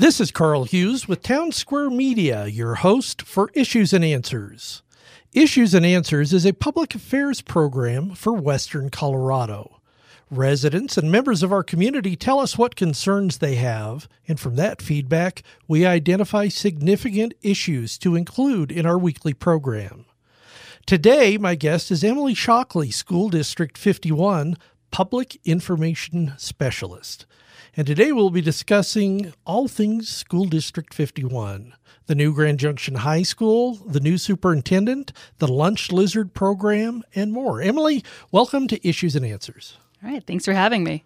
This 0.00 0.20
is 0.20 0.30
Carl 0.30 0.62
Hughes 0.62 1.08
with 1.08 1.24
Town 1.24 1.50
Square 1.50 1.90
Media, 1.90 2.46
your 2.46 2.76
host 2.76 3.20
for 3.20 3.50
Issues 3.52 3.92
and 3.92 4.04
Answers. 4.04 4.84
Issues 5.32 5.74
and 5.74 5.84
Answers 5.84 6.32
is 6.32 6.46
a 6.46 6.52
public 6.52 6.94
affairs 6.94 7.40
program 7.40 8.14
for 8.14 8.32
Western 8.32 8.90
Colorado. 8.90 9.80
Residents 10.30 10.96
and 10.98 11.10
members 11.10 11.42
of 11.42 11.50
our 11.50 11.64
community 11.64 12.14
tell 12.14 12.38
us 12.38 12.56
what 12.56 12.76
concerns 12.76 13.38
they 13.38 13.56
have, 13.56 14.08
and 14.28 14.38
from 14.38 14.54
that 14.54 14.80
feedback, 14.80 15.42
we 15.66 15.84
identify 15.84 16.46
significant 16.46 17.34
issues 17.42 17.98
to 17.98 18.14
include 18.14 18.70
in 18.70 18.86
our 18.86 18.98
weekly 18.98 19.34
program. 19.34 20.04
Today, 20.86 21.36
my 21.38 21.56
guest 21.56 21.90
is 21.90 22.04
Emily 22.04 22.34
Shockley, 22.34 22.92
School 22.92 23.30
District 23.30 23.76
51 23.76 24.58
Public 24.92 25.40
Information 25.44 26.34
Specialist. 26.38 27.26
And 27.78 27.86
today 27.86 28.10
we'll 28.10 28.30
be 28.30 28.40
discussing 28.40 29.32
all 29.44 29.68
things 29.68 30.08
School 30.08 30.46
District 30.46 30.92
51 30.92 31.74
the 32.06 32.16
new 32.16 32.34
Grand 32.34 32.58
Junction 32.58 32.96
High 32.96 33.22
School, 33.22 33.74
the 33.74 34.00
new 34.00 34.18
superintendent, 34.18 35.12
the 35.38 35.46
Lunch 35.46 35.92
Lizard 35.92 36.34
program, 36.34 37.04
and 37.14 37.32
more. 37.32 37.62
Emily, 37.62 38.02
welcome 38.32 38.66
to 38.66 38.88
Issues 38.88 39.14
and 39.14 39.24
Answers. 39.24 39.76
All 40.02 40.10
right, 40.10 40.26
thanks 40.26 40.44
for 40.44 40.54
having 40.54 40.82
me. 40.82 41.04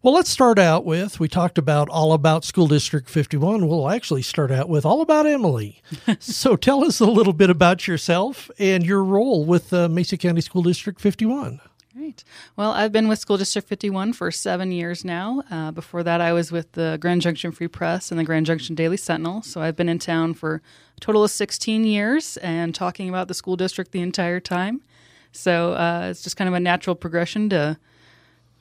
Well, 0.00 0.14
let's 0.14 0.30
start 0.30 0.60
out 0.60 0.84
with 0.84 1.18
we 1.18 1.26
talked 1.26 1.58
about 1.58 1.88
all 1.88 2.12
about 2.12 2.44
School 2.44 2.68
District 2.68 3.10
51. 3.10 3.66
We'll 3.66 3.90
actually 3.90 4.22
start 4.22 4.52
out 4.52 4.68
with 4.68 4.86
all 4.86 5.00
about 5.00 5.26
Emily. 5.26 5.82
so 6.20 6.54
tell 6.54 6.84
us 6.84 7.00
a 7.00 7.06
little 7.06 7.32
bit 7.32 7.50
about 7.50 7.88
yourself 7.88 8.48
and 8.60 8.86
your 8.86 9.02
role 9.02 9.44
with 9.44 9.72
uh, 9.72 9.88
Mesa 9.88 10.16
County 10.16 10.40
School 10.40 10.62
District 10.62 11.00
51. 11.00 11.60
Great. 12.02 12.24
Well, 12.56 12.72
I've 12.72 12.90
been 12.90 13.06
with 13.06 13.20
School 13.20 13.36
District 13.36 13.68
51 13.68 14.14
for 14.14 14.32
seven 14.32 14.72
years 14.72 15.04
now. 15.04 15.44
Uh, 15.48 15.70
before 15.70 16.02
that, 16.02 16.20
I 16.20 16.32
was 16.32 16.50
with 16.50 16.72
the 16.72 16.98
Grand 17.00 17.20
Junction 17.20 17.52
Free 17.52 17.68
Press 17.68 18.10
and 18.10 18.18
the 18.18 18.24
Grand 18.24 18.44
Junction 18.44 18.74
Daily 18.74 18.96
Sentinel. 18.96 19.42
So 19.42 19.62
I've 19.62 19.76
been 19.76 19.88
in 19.88 20.00
town 20.00 20.34
for 20.34 20.60
a 20.96 21.00
total 21.00 21.22
of 21.22 21.30
16 21.30 21.84
years 21.84 22.38
and 22.38 22.74
talking 22.74 23.08
about 23.08 23.28
the 23.28 23.34
school 23.34 23.54
district 23.54 23.92
the 23.92 24.00
entire 24.00 24.40
time. 24.40 24.82
So 25.30 25.74
uh, 25.74 26.08
it's 26.10 26.24
just 26.24 26.36
kind 26.36 26.48
of 26.48 26.54
a 26.54 26.60
natural 26.60 26.96
progression 26.96 27.48
to 27.50 27.78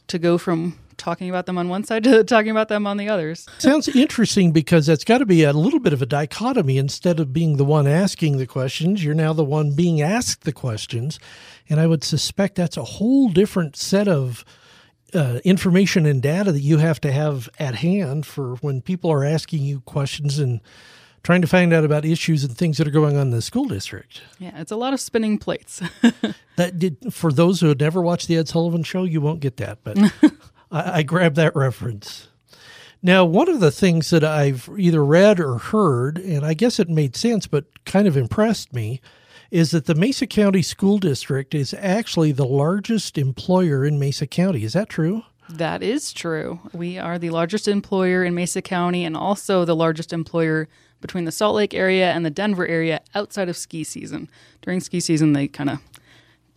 to 0.06 0.20
go 0.20 0.38
from 0.38 0.78
talking 1.02 1.30
about 1.30 1.48
them 1.48 1.58
on 1.58 1.68
one 1.68 1.84
side 1.84 2.04
to 2.04 2.24
talking 2.26 2.52
about 2.52 2.70
them 2.70 2.86
on 2.86 2.98
the 2.98 3.10
others. 3.10 3.48
Sounds 3.58 3.88
interesting 3.90 4.52
because 4.52 4.86
that's 4.86 5.04
got 5.04 5.18
to 5.18 5.26
be 5.26 5.44
a 5.44 5.52
little 5.52 5.80
bit 5.80 5.94
of 5.94 6.02
a 6.02 6.06
dichotomy. 6.06 6.78
Instead 6.78 7.20
of 7.20 7.34
being 7.34 7.58
the 7.58 7.66
one 7.66 7.88
asking 7.88 8.38
the 8.38 8.48
questions, 8.48 9.04
you're 9.04 9.16
now 9.16 9.34
the 9.34 9.44
one 9.44 9.76
being 9.76 10.02
asked 10.02 10.44
the 10.44 10.54
questions. 10.54 11.20
And 11.70 11.80
I 11.80 11.88
would 11.88 12.04
suspect 12.04 12.56
that's 12.56 12.78
a 12.78 12.84
whole 12.84 13.30
different 13.30 13.76
set 13.76 14.08
of 14.08 14.46
uh, 15.14 15.40
information 15.44 16.06
and 16.06 16.22
data 16.22 16.52
that 16.52 16.62
you 16.62 16.78
have 16.78 17.02
to 17.02 17.12
have 17.12 17.50
at 17.60 17.76
hand 17.76 18.26
for 18.26 18.56
when 18.58 18.82
people 18.82 19.12
are 19.12 19.26
asking 19.26 19.62
you 19.62 19.82
questions 19.82 20.40
and 20.40 20.62
trying 21.24 21.42
to 21.42 21.48
find 21.48 21.74
out 21.74 21.84
about 21.84 22.06
issues 22.06 22.44
and 22.44 22.58
things 22.58 22.78
that 22.78 22.88
are 22.88 22.92
going 22.92 23.16
on 23.16 23.24
in 23.24 23.32
the 23.32 23.42
school 23.42 23.66
district. 23.66 24.22
Yeah, 24.40 24.60
it's 24.60 24.72
a 24.72 24.76
lot 24.76 24.94
of 24.94 25.00
spinning 25.00 25.38
plates. 25.38 25.82
that 26.56 26.80
did 26.80 27.14
for 27.14 27.32
those 27.32 27.62
who 27.62 27.68
had 27.68 27.80
never 27.80 28.02
watched 28.02 28.28
the 28.28 28.38
Ed 28.38 28.48
Sullivan 28.48 28.84
Show, 28.84 29.04
you 29.04 29.22
won't 29.22 29.40
get 29.40 29.58
that, 29.58 29.80
but 29.84 29.98
I, 30.72 31.00
I 31.00 31.04
grabbed 31.04 31.36
that 31.36 31.56
reference. 31.56 32.30
Now, 33.04 33.26
one 33.26 33.50
of 33.50 33.60
the 33.60 33.72
things 33.72 34.12
that 34.12 34.24
I've 34.24 34.70
either 34.78 35.04
read 35.04 35.40
or 35.40 35.58
heard, 35.58 36.20
and 36.20 36.46
I 36.46 36.54
guess 36.54 36.80
it 36.80 36.88
made 36.88 37.16
sense, 37.16 37.48
but 37.48 37.66
kind 37.86 38.08
of 38.08 38.16
impressed 38.16 38.74
me, 38.74 39.02
is 39.50 39.72
that 39.72 39.86
the 39.86 39.96
Mesa 39.96 40.28
County 40.28 40.62
School 40.62 41.00
District 41.00 41.54
is 41.56 41.74
actually 41.74 42.32
the 42.32 42.46
largest 42.46 43.18
employer 43.18 43.84
in 43.84 44.00
Mesa 44.00 44.28
County. 44.28 44.64
Is 44.64 44.74
that 44.74 44.88
true? 44.88 45.24
That 45.50 45.84
is 45.84 46.14
true. 46.14 46.60
We 46.74 46.98
are 46.98 47.20
the 47.20 47.32
largest 47.32 47.68
employer 47.68 48.24
in 48.24 48.36
Mesa 48.36 48.62
County 48.62 49.04
and 49.04 49.18
also 49.18 49.66
the 49.66 49.76
largest 49.76 50.14
employer 50.14 50.70
between 51.02 51.26
the 51.26 51.32
Salt 51.32 51.56
Lake 51.56 51.74
area 51.74 52.12
and 52.12 52.24
the 52.24 52.30
Denver 52.30 52.66
area 52.66 53.02
outside 53.16 53.50
of 53.50 53.58
ski 53.58 53.84
season. 53.84 54.30
During 54.62 54.80
ski 54.80 55.00
season, 55.00 55.34
they 55.34 55.48
kind 55.48 55.72
of 55.72 55.80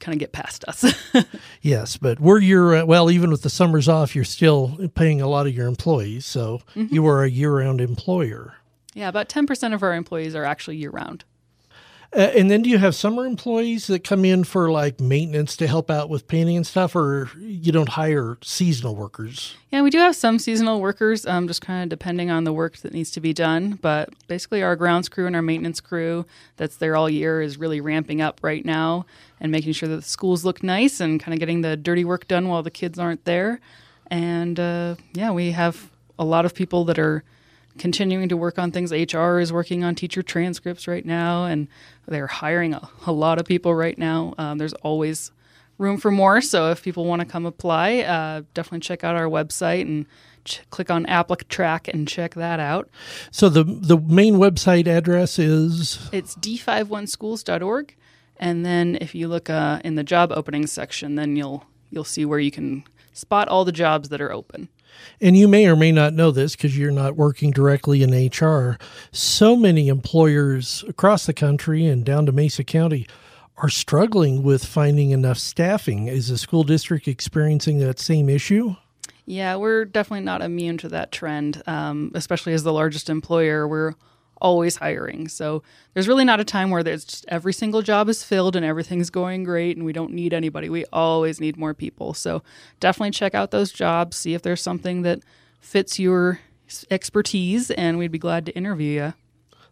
kind 0.00 0.14
of 0.14 0.18
get 0.18 0.32
past 0.32 0.64
us. 0.66 0.84
yes, 1.62 1.96
but 1.96 2.20
we're 2.20 2.40
your 2.40 2.76
uh, 2.76 2.84
well, 2.84 3.10
even 3.10 3.30
with 3.30 3.42
the 3.42 3.50
summers 3.50 3.88
off, 3.88 4.14
you're 4.14 4.24
still 4.24 4.90
paying 4.94 5.20
a 5.20 5.28
lot 5.28 5.46
of 5.46 5.54
your 5.54 5.66
employees, 5.66 6.26
so 6.26 6.60
mm-hmm. 6.74 6.94
you 6.94 7.06
are 7.06 7.24
a 7.24 7.30
year-round 7.30 7.80
employer. 7.80 8.54
Yeah, 8.94 9.08
about 9.08 9.28
ten 9.28 9.46
percent 9.46 9.74
of 9.74 9.82
our 9.82 9.94
employees 9.94 10.34
are 10.34 10.44
actually 10.44 10.76
year-round. 10.76 11.24
Uh, 12.14 12.30
and 12.36 12.48
then 12.48 12.62
do 12.62 12.70
you 12.70 12.78
have 12.78 12.94
summer 12.94 13.26
employees 13.26 13.88
that 13.88 14.04
come 14.04 14.24
in 14.24 14.44
for 14.44 14.70
like 14.70 15.00
maintenance 15.00 15.56
to 15.56 15.66
help 15.66 15.90
out 15.90 16.08
with 16.08 16.28
painting 16.28 16.56
and 16.56 16.66
stuff, 16.66 16.94
or 16.94 17.28
you 17.38 17.72
don't 17.72 17.88
hire 17.88 18.38
seasonal 18.40 18.94
workers? 18.94 19.56
Yeah, 19.72 19.82
we 19.82 19.90
do 19.90 19.98
have 19.98 20.14
some 20.14 20.38
seasonal 20.38 20.80
workers, 20.80 21.26
um, 21.26 21.48
just 21.48 21.60
kind 21.60 21.82
of 21.82 21.88
depending 21.88 22.30
on 22.30 22.44
the 22.44 22.52
work 22.52 22.76
that 22.78 22.92
needs 22.92 23.10
to 23.12 23.20
be 23.20 23.32
done. 23.32 23.80
But 23.82 24.10
basically, 24.28 24.62
our 24.62 24.76
grounds 24.76 25.08
crew 25.08 25.26
and 25.26 25.34
our 25.34 25.42
maintenance 25.42 25.80
crew 25.80 26.24
that's 26.56 26.76
there 26.76 26.94
all 26.94 27.10
year 27.10 27.42
is 27.42 27.58
really 27.58 27.80
ramping 27.80 28.20
up 28.20 28.38
right 28.42 28.64
now 28.64 29.06
and 29.40 29.50
making 29.50 29.72
sure 29.72 29.88
that 29.88 29.96
the 29.96 30.02
schools 30.02 30.44
look 30.44 30.62
nice 30.62 31.00
and 31.00 31.18
kind 31.18 31.34
of 31.34 31.40
getting 31.40 31.62
the 31.62 31.76
dirty 31.76 32.04
work 32.04 32.28
done 32.28 32.48
while 32.48 32.62
the 32.62 32.70
kids 32.70 32.96
aren't 32.96 33.24
there. 33.24 33.60
And 34.08 34.60
uh, 34.60 34.94
yeah, 35.14 35.32
we 35.32 35.50
have 35.50 35.90
a 36.16 36.24
lot 36.24 36.44
of 36.44 36.54
people 36.54 36.84
that 36.84 36.98
are 36.98 37.24
continuing 37.78 38.28
to 38.28 38.36
work 38.36 38.58
on 38.58 38.70
things. 38.70 38.92
HR 38.92 39.38
is 39.38 39.52
working 39.52 39.84
on 39.84 39.94
teacher 39.94 40.22
transcripts 40.22 40.86
right 40.86 41.04
now, 41.04 41.44
and 41.44 41.68
they're 42.06 42.26
hiring 42.26 42.74
a, 42.74 42.88
a 43.06 43.12
lot 43.12 43.38
of 43.38 43.46
people 43.46 43.74
right 43.74 43.98
now. 43.98 44.34
Um, 44.38 44.58
there's 44.58 44.74
always 44.74 45.32
room 45.78 45.98
for 45.98 46.10
more. 46.10 46.40
So 46.40 46.70
if 46.70 46.82
people 46.82 47.04
want 47.04 47.20
to 47.20 47.26
come 47.26 47.46
apply, 47.46 47.98
uh, 48.00 48.42
definitely 48.54 48.80
check 48.80 49.04
out 49.04 49.16
our 49.16 49.26
website 49.26 49.82
and 49.82 50.06
ch- 50.44 50.60
click 50.70 50.90
on 50.90 51.06
Track 51.48 51.88
and 51.88 52.06
check 52.06 52.34
that 52.34 52.60
out. 52.60 52.88
So 53.30 53.48
the 53.48 53.64
the 53.64 53.98
main 53.98 54.34
website 54.34 54.86
address 54.86 55.38
is 55.38 56.08
it's 56.12 56.36
d51schools.org, 56.36 57.94
and 58.36 58.64
then 58.64 58.98
if 59.00 59.14
you 59.14 59.28
look 59.28 59.50
uh, 59.50 59.80
in 59.84 59.94
the 59.96 60.04
job 60.04 60.32
openings 60.32 60.72
section, 60.72 61.16
then 61.16 61.36
you'll 61.36 61.66
you'll 61.90 62.04
see 62.04 62.24
where 62.24 62.38
you 62.38 62.50
can 62.50 62.84
spot 63.12 63.48
all 63.48 63.64
the 63.64 63.72
jobs 63.72 64.08
that 64.08 64.20
are 64.20 64.32
open. 64.32 64.68
And 65.20 65.36
you 65.36 65.48
may 65.48 65.66
or 65.66 65.76
may 65.76 65.92
not 65.92 66.12
know 66.12 66.30
this 66.30 66.56
because 66.56 66.76
you're 66.76 66.90
not 66.90 67.16
working 67.16 67.50
directly 67.50 68.02
in 68.02 68.28
HR. 68.28 68.78
So 69.12 69.56
many 69.56 69.88
employers 69.88 70.84
across 70.88 71.26
the 71.26 71.32
country 71.32 71.86
and 71.86 72.04
down 72.04 72.26
to 72.26 72.32
Mesa 72.32 72.64
County 72.64 73.06
are 73.56 73.68
struggling 73.68 74.42
with 74.42 74.64
finding 74.64 75.10
enough 75.10 75.38
staffing. 75.38 76.08
Is 76.08 76.28
the 76.28 76.38
school 76.38 76.64
district 76.64 77.06
experiencing 77.06 77.78
that 77.78 77.98
same 77.98 78.28
issue? 78.28 78.76
Yeah, 79.26 79.56
we're 79.56 79.84
definitely 79.84 80.24
not 80.24 80.42
immune 80.42 80.76
to 80.78 80.88
that 80.90 81.12
trend, 81.12 81.62
um, 81.66 82.10
especially 82.14 82.52
as 82.52 82.62
the 82.62 82.72
largest 82.72 83.08
employer. 83.08 83.66
We're 83.66 83.94
always 84.44 84.76
hiring. 84.76 85.26
So 85.26 85.62
there's 85.94 86.06
really 86.06 86.24
not 86.24 86.38
a 86.38 86.44
time 86.44 86.68
where 86.68 86.82
there's 86.82 87.06
just 87.06 87.24
every 87.28 87.54
single 87.54 87.80
job 87.80 88.10
is 88.10 88.22
filled 88.22 88.54
and 88.54 88.64
everything's 88.64 89.08
going 89.08 89.42
great 89.42 89.74
and 89.78 89.86
we 89.86 89.94
don't 89.94 90.12
need 90.12 90.34
anybody. 90.34 90.68
We 90.68 90.84
always 90.92 91.40
need 91.40 91.56
more 91.56 91.72
people. 91.72 92.12
So 92.12 92.42
definitely 92.78 93.12
check 93.12 93.34
out 93.34 93.50
those 93.50 93.72
jobs, 93.72 94.18
see 94.18 94.34
if 94.34 94.42
there's 94.42 94.60
something 94.60 95.00
that 95.00 95.20
fits 95.60 95.98
your 95.98 96.40
expertise, 96.90 97.70
and 97.70 97.96
we'd 97.96 98.12
be 98.12 98.18
glad 98.18 98.44
to 98.46 98.52
interview 98.52 99.00
you. 99.02 99.14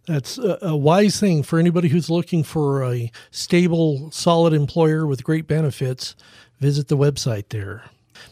That's 0.07 0.39
a, 0.39 0.59
a 0.63 0.77
wise 0.77 1.21
thing 1.21 1.43
for 1.43 1.59
anybody 1.59 1.89
who's 1.89 2.09
looking 2.09 2.43
for 2.43 2.83
a 2.83 3.13
stable, 3.31 4.11
solid 4.11 4.55
employer 4.55 5.07
with 5.07 5.23
great 5.23 5.47
benefits. 5.47 6.17
Visit 6.61 6.89
the 6.89 6.97
website 6.97 7.51
there. 7.51 7.85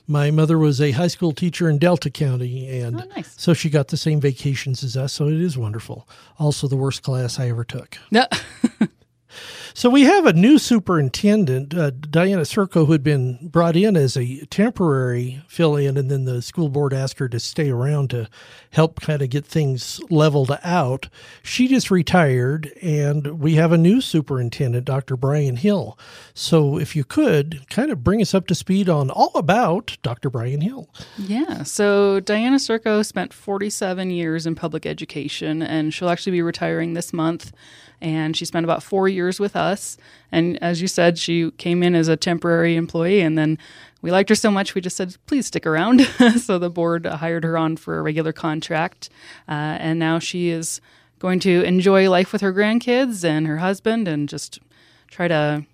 My 0.07 0.31
mother 0.31 0.59
was 0.59 0.81
a 0.81 0.91
high 0.93 1.09
school 1.09 1.33
teacher 1.33 1.69
in 1.69 1.79
Delta 1.79 2.11
County, 2.11 2.81
and 2.81 3.01
oh, 3.01 3.05
nice. 3.17 3.35
so 3.37 3.55
she 3.55 3.71
got 3.71 3.89
the 3.89 3.97
same 3.97 4.21
vacations 4.21 4.83
as 4.83 4.97
us. 4.97 5.13
So 5.13 5.29
it 5.29 5.41
is 5.41 5.57
wonderful. 5.57 6.09
Also, 6.39 6.69
the 6.69 6.77
worst 6.77 7.03
class 7.03 7.39
I 7.39 7.49
ever 7.49 7.65
took. 7.65 7.99
No. 8.11 8.27
So 9.75 9.89
we 9.89 10.05
have 10.05 10.27
a 10.27 10.33
new 10.33 10.59
superintendent, 10.59 11.75
uh, 11.75 11.91
Diana 11.91 12.43
Sirko, 12.43 12.87
who 12.87 12.93
had 12.93 13.03
been 13.03 13.39
brought 13.43 13.77
in 13.77 13.97
as 13.97 14.17
a 14.17 14.45
temporary 14.47 15.43
fill-in, 15.49 15.97
and 15.97 16.11
then 16.11 16.25
the 16.25 16.43
school 16.43 16.69
board 16.69 16.93
asked 16.93 17.19
her 17.19 17.29
to 17.29 17.41
stay 17.41 17.71
around 17.71 18.11
to 18.11 18.29
help 18.71 19.01
kind 19.01 19.23
of 19.23 19.31
get 19.31 19.45
things 19.45 20.01
leveled 20.11 20.57
out. 20.63 21.09
She 21.43 21.69
just 21.69 21.91
retired, 21.91 22.73
and 22.83 23.41
we 23.41 23.55
have 23.55 23.73
a 23.73 23.79
new 23.79 24.01
superintendent, 24.01 24.85
Dr. 24.85 25.17
Brian 25.17 25.57
Hill. 25.57 25.99
So 26.35 26.79
if 26.79 26.95
you 26.95 27.05
could 27.05 27.67
kind 27.69 27.91
of 27.91 28.05
bring 28.05 28.21
us 28.21 28.35
up 28.35 28.47
to 28.49 28.55
speed 28.55 28.89
on 28.89 29.11
all 29.11 29.33
about 29.35 29.97
Dr. 30.03 30.31
Brian 30.31 30.61
Hill. 30.61 30.89
Yeah. 31.17 31.63
So 31.63 32.21
Diana 32.21 32.57
Sirko 32.57 33.05
spent 33.05 33.33
47 33.33 34.11
years 34.11 34.47
in 34.47 34.55
public 34.55 34.87
education, 34.87 35.63
and 35.63 35.93
she'll 35.93 36.09
actually 36.09 36.33
be 36.33 36.43
retiring 36.43 36.95
this 36.95 37.13
month 37.13 37.53
and 38.01 38.37
she 38.37 38.45
spent 38.45 38.65
about 38.65 38.83
four 38.83 39.09
years 39.09 39.39
with 39.39 39.57
us. 39.57 39.97
And 40.33 40.63
as 40.63 40.81
you 40.81 40.89
said, 40.89 41.19
she 41.19 41.51
came 41.53 41.83
in 41.83 41.95
as 41.95 42.09
a 42.09 42.17
temporary 42.17 42.77
employee, 42.77 43.21
and 43.21 43.37
then 43.37 43.59
we 44.03 44.11
liked 44.11 44.29
her 44.29 44.35
so 44.35 44.51
much 44.51 44.75
we 44.75 44.81
just 44.81 44.97
said, 44.97 45.17
please 45.27 45.47
stick 45.47 45.67
around. 45.67 46.01
so 46.39 46.59
the 46.59 46.71
board 46.71 47.07
hired 47.07 47.45
her 47.45 47.59
on 47.59 47.77
for 47.77 47.99
a 47.99 48.03
regular 48.03 48.33
contract, 48.33 49.11
uh, 49.49 49.77
and 49.81 49.99
now 49.99 50.19
she 50.19 50.49
is 50.49 50.81
going 51.19 51.41
to 51.41 51.63
enjoy 51.65 52.09
life 52.09 52.33
with 52.33 52.41
her 52.41 52.53
grandkids 52.53 53.25
and 53.25 53.47
her 53.47 53.59
husband, 53.59 54.09
and 54.09 54.29
just 54.29 54.59
try 55.09 55.29
to 55.29 55.67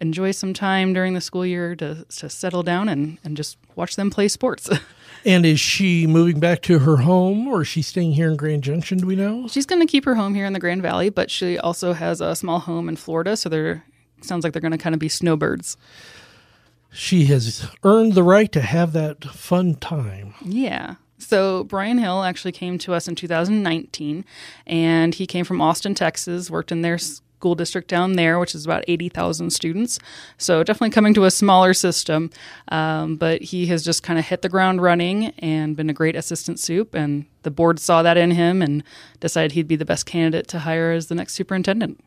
enjoy 0.00 0.30
some 0.30 0.54
time 0.54 0.92
during 0.92 1.14
the 1.14 1.20
school 1.20 1.46
year 1.46 1.76
to, 1.76 2.04
to 2.08 2.28
settle 2.28 2.62
down 2.62 2.88
and, 2.88 3.18
and 3.22 3.36
just 3.36 3.56
watch 3.76 3.96
them 3.96 4.10
play 4.10 4.28
sports. 4.28 4.68
And 5.26 5.46
is 5.46 5.58
she 5.58 6.06
moving 6.06 6.38
back 6.38 6.60
to 6.62 6.80
her 6.80 6.98
home 6.98 7.48
or 7.48 7.62
is 7.62 7.68
she 7.68 7.80
staying 7.80 8.12
here 8.12 8.28
in 8.28 8.36
Grand 8.36 8.62
Junction? 8.62 8.98
Do 8.98 9.06
we 9.06 9.16
know? 9.16 9.48
She's 9.48 9.66
going 9.66 9.80
to 9.80 9.86
keep 9.86 10.04
her 10.04 10.14
home 10.14 10.34
here 10.34 10.44
in 10.44 10.52
the 10.52 10.58
Grand 10.58 10.82
Valley, 10.82 11.08
but 11.08 11.30
she 11.30 11.58
also 11.58 11.94
has 11.94 12.20
a 12.20 12.36
small 12.36 12.58
home 12.58 12.88
in 12.88 12.96
Florida. 12.96 13.36
So 13.36 13.48
they're 13.48 13.84
sounds 14.20 14.44
like 14.44 14.52
they're 14.52 14.62
going 14.62 14.72
to 14.72 14.78
kind 14.78 14.94
of 14.94 14.98
be 14.98 15.08
snowbirds. 15.08 15.76
She 16.92 17.24
has 17.26 17.68
earned 17.82 18.14
the 18.14 18.22
right 18.22 18.50
to 18.52 18.60
have 18.60 18.92
that 18.92 19.24
fun 19.24 19.74
time. 19.74 20.34
Yeah. 20.44 20.94
So 21.18 21.64
Brian 21.64 21.98
Hill 21.98 22.22
actually 22.22 22.52
came 22.52 22.78
to 22.78 22.92
us 22.92 23.08
in 23.08 23.14
2019, 23.14 24.24
and 24.66 25.14
he 25.14 25.26
came 25.26 25.44
from 25.44 25.60
Austin, 25.60 25.94
Texas, 25.94 26.50
worked 26.50 26.70
in 26.70 26.82
their 26.82 26.98
school 27.44 27.54
district 27.54 27.88
down 27.88 28.14
there, 28.14 28.38
which 28.38 28.54
is 28.54 28.64
about 28.64 28.84
80,000 28.88 29.50
students. 29.50 29.98
So 30.38 30.64
definitely 30.64 30.94
coming 30.94 31.12
to 31.12 31.26
a 31.26 31.30
smaller 31.30 31.74
system, 31.74 32.30
um, 32.68 33.16
but 33.16 33.42
he 33.42 33.66
has 33.66 33.84
just 33.84 34.02
kind 34.02 34.18
of 34.18 34.24
hit 34.24 34.40
the 34.40 34.48
ground 34.48 34.80
running 34.80 35.26
and 35.40 35.76
been 35.76 35.90
a 35.90 35.92
great 35.92 36.16
assistant 36.16 36.58
soup. 36.58 36.94
And 36.94 37.26
the 37.42 37.50
board 37.50 37.78
saw 37.78 38.02
that 38.02 38.16
in 38.16 38.30
him 38.30 38.62
and 38.62 38.82
decided 39.20 39.52
he'd 39.52 39.68
be 39.68 39.76
the 39.76 39.84
best 39.84 40.06
candidate 40.06 40.48
to 40.48 40.60
hire 40.60 40.92
as 40.92 41.08
the 41.08 41.14
next 41.14 41.34
superintendent. 41.34 42.02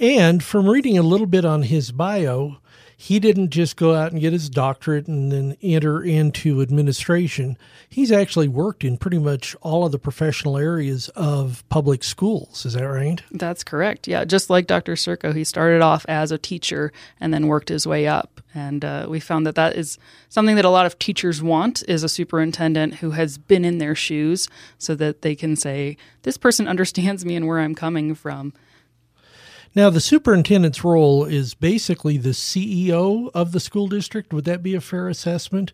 And 0.00 0.40
from 0.40 0.68
reading 0.68 0.96
a 0.96 1.02
little 1.02 1.26
bit 1.26 1.44
on 1.44 1.62
his 1.62 1.90
bio, 1.90 2.58
he 2.96 3.18
didn't 3.18 3.50
just 3.50 3.76
go 3.76 3.94
out 3.94 4.12
and 4.12 4.20
get 4.20 4.32
his 4.32 4.48
doctorate 4.48 5.08
and 5.08 5.30
then 5.32 5.56
enter 5.62 6.02
into 6.02 6.62
administration. 6.62 7.58
He's 7.88 8.12
actually 8.12 8.48
worked 8.48 8.84
in 8.84 8.96
pretty 8.96 9.18
much 9.18 9.54
all 9.62 9.84
of 9.84 9.92
the 9.92 9.98
professional 9.98 10.56
areas 10.56 11.08
of 11.10 11.64
public 11.68 12.04
schools. 12.04 12.64
Is 12.64 12.74
that 12.74 12.84
right? 12.84 13.22
That's 13.30 13.64
correct. 13.64 14.08
Yeah, 14.08 14.24
just 14.24 14.50
like 14.50 14.66
Dr. 14.66 14.94
Sirko, 14.94 15.34
he 15.34 15.44
started 15.44 15.82
off 15.82 16.04
as 16.08 16.30
a 16.30 16.38
teacher 16.38 16.92
and 17.20 17.32
then 17.32 17.46
worked 17.46 17.68
his 17.68 17.86
way 17.86 18.06
up. 18.06 18.40
And 18.54 18.84
uh, 18.84 19.06
we 19.08 19.18
found 19.18 19.46
that 19.46 19.56
that 19.56 19.76
is 19.76 19.98
something 20.28 20.56
that 20.56 20.64
a 20.64 20.70
lot 20.70 20.86
of 20.86 20.98
teachers 20.98 21.42
want 21.42 21.82
is 21.88 22.04
a 22.04 22.08
superintendent 22.08 22.96
who 22.96 23.10
has 23.10 23.36
been 23.36 23.64
in 23.64 23.78
their 23.78 23.96
shoes 23.96 24.48
so 24.78 24.94
that 24.94 25.22
they 25.22 25.34
can 25.34 25.56
say, 25.56 25.96
this 26.22 26.36
person 26.36 26.68
understands 26.74 27.24
me 27.24 27.34
and 27.34 27.46
where 27.46 27.58
I'm 27.58 27.74
coming 27.74 28.14
from. 28.14 28.52
Now, 29.74 29.90
the 29.90 30.00
superintendent's 30.00 30.84
role 30.84 31.24
is 31.24 31.54
basically 31.54 32.16
the 32.16 32.30
CEO 32.30 33.30
of 33.34 33.52
the 33.52 33.60
school 33.60 33.88
district. 33.88 34.32
Would 34.32 34.44
that 34.44 34.62
be 34.62 34.74
a 34.74 34.80
fair 34.80 35.08
assessment? 35.08 35.72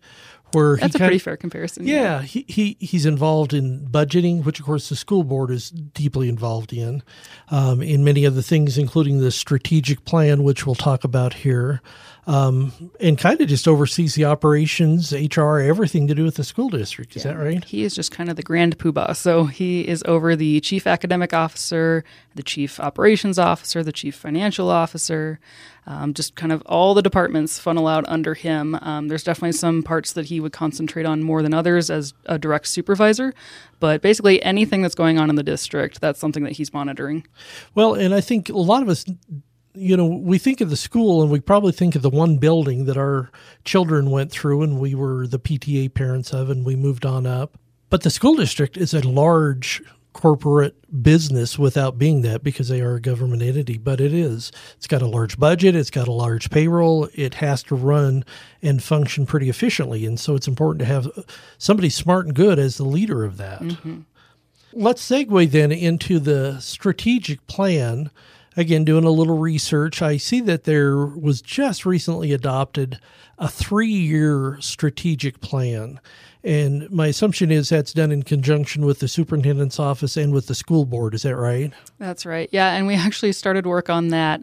Where 0.53 0.75
that's 0.75 0.95
a 0.95 0.99
pretty 0.99 1.15
of, 1.15 1.21
fair 1.21 1.37
comparison. 1.37 1.87
Yeah, 1.87 1.95
yeah, 1.95 2.21
He, 2.23 2.45
he 2.47 2.77
he's 2.79 3.05
involved 3.05 3.53
in 3.53 3.87
budgeting, 3.87 4.43
which 4.43 4.59
of 4.59 4.65
course 4.65 4.89
the 4.89 4.97
school 4.97 5.23
board 5.23 5.49
is 5.49 5.69
deeply 5.69 6.27
involved 6.27 6.73
in, 6.73 7.03
um, 7.49 7.81
in 7.81 8.03
many 8.03 8.25
other 8.25 8.41
things, 8.41 8.77
including 8.77 9.19
the 9.19 9.31
strategic 9.31 10.03
plan, 10.03 10.43
which 10.43 10.65
we'll 10.65 10.75
talk 10.75 11.05
about 11.05 11.35
here 11.35 11.81
um, 12.27 12.91
and 12.99 13.17
kind 13.17 13.41
of 13.41 13.47
just 13.47 13.67
oversees 13.67 14.15
the 14.15 14.25
operations, 14.25 15.11
HR, 15.11 15.57
everything 15.57 16.07
to 16.07 16.15
do 16.15 16.23
with 16.23 16.35
the 16.35 16.43
school 16.43 16.69
district. 16.69 17.15
Is 17.15 17.25
yeah. 17.25 17.31
that 17.31 17.39
right? 17.39 17.63
He 17.65 17.83
is 17.83 17.95
just 17.95 18.11
kind 18.11 18.29
of 18.29 18.35
the 18.35 18.43
grand 18.43 18.77
poobah. 18.77 19.15
So 19.15 19.45
he 19.45 19.87
is 19.87 20.03
over 20.07 20.35
the 20.35 20.59
chief 20.61 20.85
academic 20.85 21.33
officer, 21.33 22.03
the 22.35 22.43
chief 22.43 22.79
operations 22.79 23.39
officer, 23.39 23.83
the 23.83 23.91
chief 23.91 24.15
financial 24.15 24.69
officer, 24.69 25.39
um, 25.87 26.13
just 26.13 26.35
kind 26.35 26.51
of 26.51 26.61
all 26.67 26.93
the 26.93 27.01
departments 27.01 27.57
funnel 27.57 27.87
out 27.87 28.05
under 28.07 28.35
him. 28.35 28.75
Um, 28.81 29.07
there's 29.07 29.23
definitely 29.23 29.53
some 29.53 29.81
parts 29.81 30.13
that 30.13 30.25
he 30.25 30.39
would 30.39 30.53
concentrate 30.53 31.07
on 31.07 31.23
more 31.23 31.41
than 31.41 31.55
others 31.55 31.89
as 31.89 32.13
a 32.27 32.37
direct 32.37 32.67
supervisor, 32.67 33.33
but 33.79 34.01
basically 34.03 34.43
anything 34.43 34.83
that's 34.83 34.95
going 34.95 35.17
on 35.17 35.31
in 35.31 35.35
the 35.35 35.43
district, 35.43 36.01
that's 36.01 36.19
something 36.19 36.43
that 36.43 36.53
he's 36.53 36.71
monitoring. 36.71 37.25
Well, 37.73 37.95
and 37.95 38.13
I 38.13 38.21
think 38.21 38.49
a 38.49 38.57
lot 38.57 38.83
of 38.83 38.89
us 38.89 39.05
you 39.73 39.95
know, 39.95 40.05
we 40.05 40.37
think 40.37 40.61
of 40.61 40.69
the 40.69 40.77
school 40.77 41.21
and 41.21 41.31
we 41.31 41.39
probably 41.39 41.71
think 41.71 41.95
of 41.95 42.01
the 42.01 42.09
one 42.09 42.37
building 42.37 42.85
that 42.85 42.97
our 42.97 43.29
children 43.63 44.11
went 44.11 44.31
through 44.31 44.63
and 44.63 44.79
we 44.79 44.95
were 44.95 45.27
the 45.27 45.39
PTA 45.39 45.93
parents 45.93 46.33
of 46.33 46.49
and 46.49 46.65
we 46.65 46.75
moved 46.75 47.05
on 47.05 47.25
up. 47.25 47.57
But 47.89 48.03
the 48.03 48.09
school 48.09 48.35
district 48.35 48.77
is 48.77 48.93
a 48.93 49.07
large 49.07 49.81
corporate 50.13 50.75
business 51.03 51.57
without 51.57 51.97
being 51.97 52.21
that 52.21 52.43
because 52.43 52.67
they 52.67 52.81
are 52.81 52.95
a 52.95 53.01
government 53.01 53.41
entity, 53.41 53.77
but 53.77 54.01
it 54.01 54.13
is. 54.13 54.51
It's 54.75 54.87
got 54.87 55.01
a 55.01 55.07
large 55.07 55.39
budget, 55.39 55.75
it's 55.75 55.89
got 55.89 56.07
a 56.07 56.13
large 56.13 56.49
payroll, 56.49 57.07
it 57.13 57.35
has 57.35 57.63
to 57.63 57.75
run 57.75 58.25
and 58.61 58.83
function 58.83 59.25
pretty 59.25 59.49
efficiently. 59.49 60.05
And 60.05 60.19
so 60.19 60.35
it's 60.35 60.47
important 60.47 60.79
to 60.79 60.85
have 60.85 61.07
somebody 61.57 61.89
smart 61.89 62.25
and 62.25 62.35
good 62.35 62.59
as 62.59 62.77
the 62.77 62.83
leader 62.83 63.23
of 63.23 63.37
that. 63.37 63.61
Mm-hmm. 63.61 64.01
Let's 64.73 65.07
segue 65.07 65.51
then 65.51 65.71
into 65.71 66.19
the 66.19 66.59
strategic 66.59 67.45
plan 67.47 68.09
again, 68.57 68.83
doing 68.85 69.03
a 69.03 69.11
little 69.11 69.37
research, 69.37 70.01
I 70.01 70.17
see 70.17 70.41
that 70.41 70.65
there 70.65 71.05
was 71.05 71.41
just 71.41 71.85
recently 71.85 72.33
adopted 72.33 72.99
a 73.37 73.47
three 73.47 73.87
year 73.87 74.57
strategic 74.59 75.41
plan. 75.41 75.99
And 76.43 76.89
my 76.89 77.07
assumption 77.07 77.51
is 77.51 77.69
that's 77.69 77.93
done 77.93 78.11
in 78.11 78.23
conjunction 78.23 78.85
with 78.85 78.99
the 78.99 79.07
superintendent's 79.07 79.79
office 79.79 80.17
and 80.17 80.33
with 80.33 80.47
the 80.47 80.55
school 80.55 80.85
board. 80.85 81.13
Is 81.13 81.21
that 81.21 81.35
right? 81.35 81.71
That's 81.99 82.25
right. 82.25 82.49
Yeah. 82.51 82.73
And 82.73 82.87
we 82.87 82.95
actually 82.95 83.33
started 83.33 83.65
work 83.65 83.89
on 83.89 84.07
that 84.09 84.41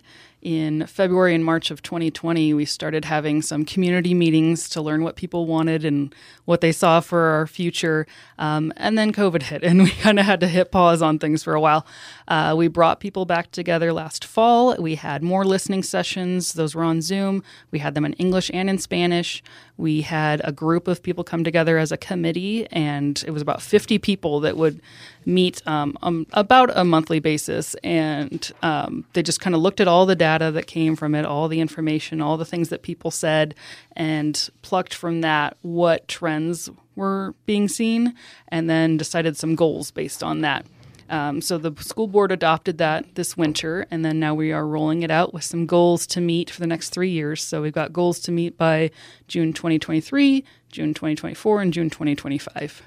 in 0.49 0.87
February 0.87 1.35
and 1.35 1.45
March 1.45 1.71
of 1.71 1.83
2020, 1.83 2.55
we 2.55 2.65
started 2.65 3.05
having 3.05 3.43
some 3.43 3.67
community 3.67 4.15
meetings 4.15 4.67
to 4.71 4.81
learn 4.81 5.05
what 5.05 5.15
people 5.15 5.45
wanted 5.45 5.85
and 5.85 6.15
what 6.47 6.63
they 6.63 6.73
saw 6.73 7.01
for 7.01 7.21
our 7.21 7.47
future. 7.47 8.07
Um, 8.39 8.73
and 8.79 8.97
then 8.97 9.13
COVID 9.13 9.43
hit, 9.43 9.63
and 9.69 9.83
we 9.83 9.91
kind 9.91 10.19
of 10.19 10.25
had 10.25 10.41
to 10.41 10.49
hit 10.49 10.73
pause 10.73 11.03
on 11.03 11.19
things 11.19 11.43
for 11.43 11.53
a 11.53 11.61
while. 11.61 11.87
Uh, 12.29 12.55
we 12.57 12.67
brought 12.67 12.99
people 12.99 13.27
back 13.27 13.51
together 13.51 13.93
last 13.93 14.25
fall. 14.25 14.75
We 14.79 14.95
had 14.95 15.23
more 15.23 15.45
listening 15.45 15.83
sessions, 15.83 16.55
those 16.55 16.75
were 16.75 16.85
on 16.85 17.03
Zoom. 17.03 17.45
We 17.71 17.81
had 17.81 17.95
them 17.95 18.07
in 18.07 18.15
English 18.15 18.51
and 18.55 18.71
in 18.71 18.79
Spanish. 18.79 19.43
We 19.77 20.01
had 20.01 20.41
a 20.45 20.51
group 20.51 20.89
of 20.89 21.03
people 21.03 21.25
come 21.25 21.45
together 21.45 21.77
as 21.77 21.93
a 21.93 21.99
committee, 21.99 22.67
and 22.71 23.23
it 23.27 23.33
was 23.33 23.43
about 23.43 23.61
50 23.61 23.99
people 23.99 24.41
that 24.41 24.57
would 24.57 24.81
meet 25.29 25.63
um, 25.67 25.97
um, 26.03 26.27
about 26.33 26.71
a 26.75 26.85
monthly 26.85 27.21
basis. 27.21 27.75
And 27.85 28.51
um, 28.63 29.05
they 29.13 29.23
just 29.23 29.41
kind 29.41 29.55
of 29.55 29.61
looked 29.61 29.81
at 29.81 29.87
all 29.87 30.07
the 30.07 30.17
data 30.17 30.51
that 30.53 30.67
came 30.67 30.97
from 30.97 31.15
it, 31.15 31.25
all 31.25 31.47
the 31.49 31.61
information, 31.61 32.21
all 32.21 32.37
the 32.37 32.45
things 32.45 32.71
that 32.71 32.83
people 32.83 33.11
said, 33.11 33.55
and 33.95 34.49
plucked 34.63 34.95
from 34.95 35.21
that 35.21 35.57
what 35.63 36.09
trends 36.09 36.71
were 36.97 37.35
being 37.47 37.69
seen, 37.69 38.15
and 38.49 38.69
then 38.69 38.97
decided 38.97 39.37
some 39.37 39.55
goals 39.55 39.91
based 39.91 40.23
on 40.23 40.41
that. 40.41 40.67
Um, 41.11 41.41
so 41.41 41.57
the 41.57 41.73
school 41.83 42.07
board 42.07 42.33
adopted 42.33 42.79
that 42.79 43.15
this 43.15 43.37
winter, 43.37 43.87
and 43.91 44.05
then 44.05 44.19
now 44.19 44.35
we 44.35 44.53
are 44.53 44.67
rolling 44.67 45.03
it 45.03 45.11
out 45.11 45.33
with 45.33 45.45
some 45.45 45.65
goals 45.65 46.07
to 46.09 46.21
meet 46.21 46.51
for 46.51 46.61
the 46.61 46.67
next 46.67 46.91
three 46.91 47.11
years. 47.11 47.43
So 47.43 47.63
we've 47.63 47.73
got 47.73 47.93
goals 47.93 48.19
to 48.21 48.33
meet 48.33 48.59
by 48.59 48.91
June 49.27 49.53
2023, 49.53 50.45
June 50.71 50.93
2024, 50.93 51.63
and 51.63 51.73
June 51.73 51.89
2025. 51.89 52.83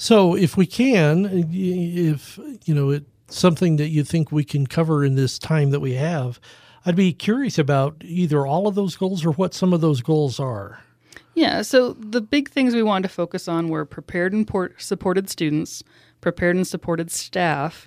So 0.00 0.34
if 0.34 0.56
we 0.56 0.64
can, 0.64 1.26
if 1.52 2.40
you 2.64 2.74
know 2.74 3.00
something 3.28 3.76
that 3.76 3.88
you 3.88 4.02
think 4.02 4.32
we 4.32 4.44
can 4.44 4.66
cover 4.66 5.04
in 5.04 5.14
this 5.14 5.38
time 5.38 5.72
that 5.72 5.80
we 5.80 5.92
have, 5.92 6.40
I'd 6.86 6.96
be 6.96 7.12
curious 7.12 7.58
about 7.58 7.96
either 8.00 8.46
all 8.46 8.66
of 8.66 8.74
those 8.74 8.96
goals 8.96 9.26
or 9.26 9.32
what 9.32 9.52
some 9.52 9.74
of 9.74 9.82
those 9.82 10.00
goals 10.00 10.40
are. 10.40 10.82
Yeah, 11.34 11.60
so 11.60 11.92
the 11.92 12.22
big 12.22 12.48
things 12.48 12.74
we 12.74 12.82
wanted 12.82 13.08
to 13.08 13.14
focus 13.14 13.46
on 13.46 13.68
were 13.68 13.84
prepared 13.84 14.32
and 14.32 14.48
port- 14.48 14.80
supported 14.80 15.28
students, 15.28 15.82
prepared 16.22 16.56
and 16.56 16.66
supported 16.66 17.10
staff, 17.10 17.86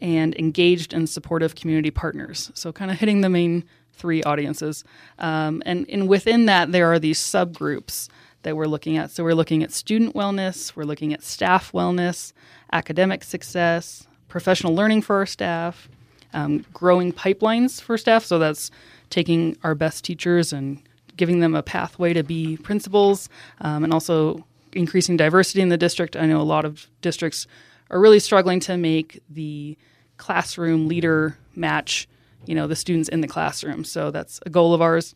and 0.00 0.36
engaged 0.36 0.94
and 0.94 1.10
supportive 1.10 1.56
community 1.56 1.90
partners. 1.90 2.52
So, 2.54 2.72
kind 2.72 2.92
of 2.92 3.00
hitting 3.00 3.20
the 3.20 3.28
main 3.28 3.64
three 3.94 4.22
audiences. 4.22 4.84
Um, 5.18 5.60
and, 5.66 5.86
and 5.88 6.08
within 6.08 6.46
that, 6.46 6.70
there 6.70 6.92
are 6.92 7.00
these 7.00 7.18
subgroups 7.18 8.08
that 8.42 8.56
we're 8.56 8.66
looking 8.66 8.96
at. 8.96 9.10
So, 9.10 9.24
we're 9.24 9.34
looking 9.34 9.62
at 9.62 9.72
student 9.72 10.14
wellness, 10.14 10.74
we're 10.76 10.84
looking 10.84 11.12
at 11.12 11.22
staff 11.22 11.72
wellness, 11.72 12.32
academic 12.72 13.24
success, 13.24 14.06
professional 14.28 14.74
learning 14.74 15.02
for 15.02 15.16
our 15.16 15.26
staff, 15.26 15.88
um, 16.32 16.64
growing 16.72 17.12
pipelines 17.12 17.80
for 17.80 17.96
staff. 17.98 18.24
So, 18.24 18.38
that's 18.38 18.70
taking 19.10 19.56
our 19.62 19.74
best 19.74 20.04
teachers 20.04 20.52
and 20.52 20.82
giving 21.16 21.40
them 21.40 21.54
a 21.54 21.62
pathway 21.62 22.12
to 22.14 22.22
be 22.22 22.56
principals, 22.58 23.28
um, 23.60 23.84
and 23.84 23.92
also 23.92 24.46
increasing 24.72 25.16
diversity 25.16 25.60
in 25.60 25.68
the 25.68 25.76
district. 25.76 26.16
I 26.16 26.26
know 26.26 26.40
a 26.40 26.42
lot 26.42 26.64
of 26.64 26.86
districts 27.00 27.46
are 27.90 28.00
really 28.00 28.20
struggling 28.20 28.60
to 28.60 28.76
make 28.76 29.20
the 29.28 29.76
classroom 30.16 30.88
leader 30.88 31.36
match, 31.54 32.08
you 32.46 32.54
know, 32.54 32.66
the 32.66 32.76
students 32.76 33.08
in 33.08 33.20
the 33.20 33.28
classroom. 33.28 33.84
So 33.84 34.10
that's 34.10 34.40
a 34.44 34.50
goal 34.50 34.74
of 34.74 34.82
ours. 34.82 35.14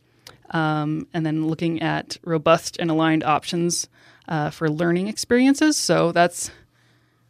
Um, 0.53 1.07
and 1.13 1.25
then 1.25 1.47
looking 1.47 1.81
at 1.81 2.17
robust 2.23 2.77
and 2.79 2.89
aligned 2.89 3.23
options 3.23 3.89
uh, 4.27 4.51
for 4.51 4.69
learning 4.69 5.07
experiences. 5.07 5.77
So 5.77 6.11
that's 6.11 6.51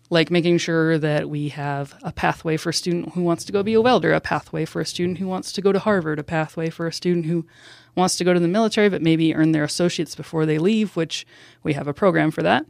like 0.10 0.30
making 0.30 0.60
sure 0.60 0.98
that 1.00 1.30
we 1.30 1.50
have 1.50 1.96
a 2.03 2.12
pathway 2.12 2.58
for 2.58 2.70
a 2.70 2.74
student 2.74 3.13
who 3.13 3.24
wants 3.24 3.44
to 3.46 3.51
go 3.51 3.63
be 3.63 3.74
a 3.74 3.82
welder, 3.82 4.13
a 4.13 4.22
pathway 4.22 4.65
for 4.65 4.82
a 4.82 4.86
student 4.86 5.18
who 5.18 5.27
wants 5.27 5.51
to 5.53 5.62
go 5.62 5.72
to 5.72 5.80
Harvard, 5.80 6.20
a 6.20 6.24
pathway 6.24 6.70
for 6.70 6.86
a 6.86 6.94
student 6.94 7.25
who 7.25 7.46
wants 7.96 8.15
to 8.18 8.24
go 8.24 8.34
to 8.34 8.39
the 8.39 8.48
military 8.48 8.89
but 8.89 9.01
maybe 9.01 9.34
earn 9.34 9.53
their 9.53 9.63
associates 9.63 10.15
before 10.15 10.46
they 10.46 10.60
leave, 10.60 10.96
which 10.96 11.25
we 11.63 11.74
have 11.74 11.88
a 11.88 11.94
program 11.94 12.30
for 12.30 12.44
that. 12.44 12.65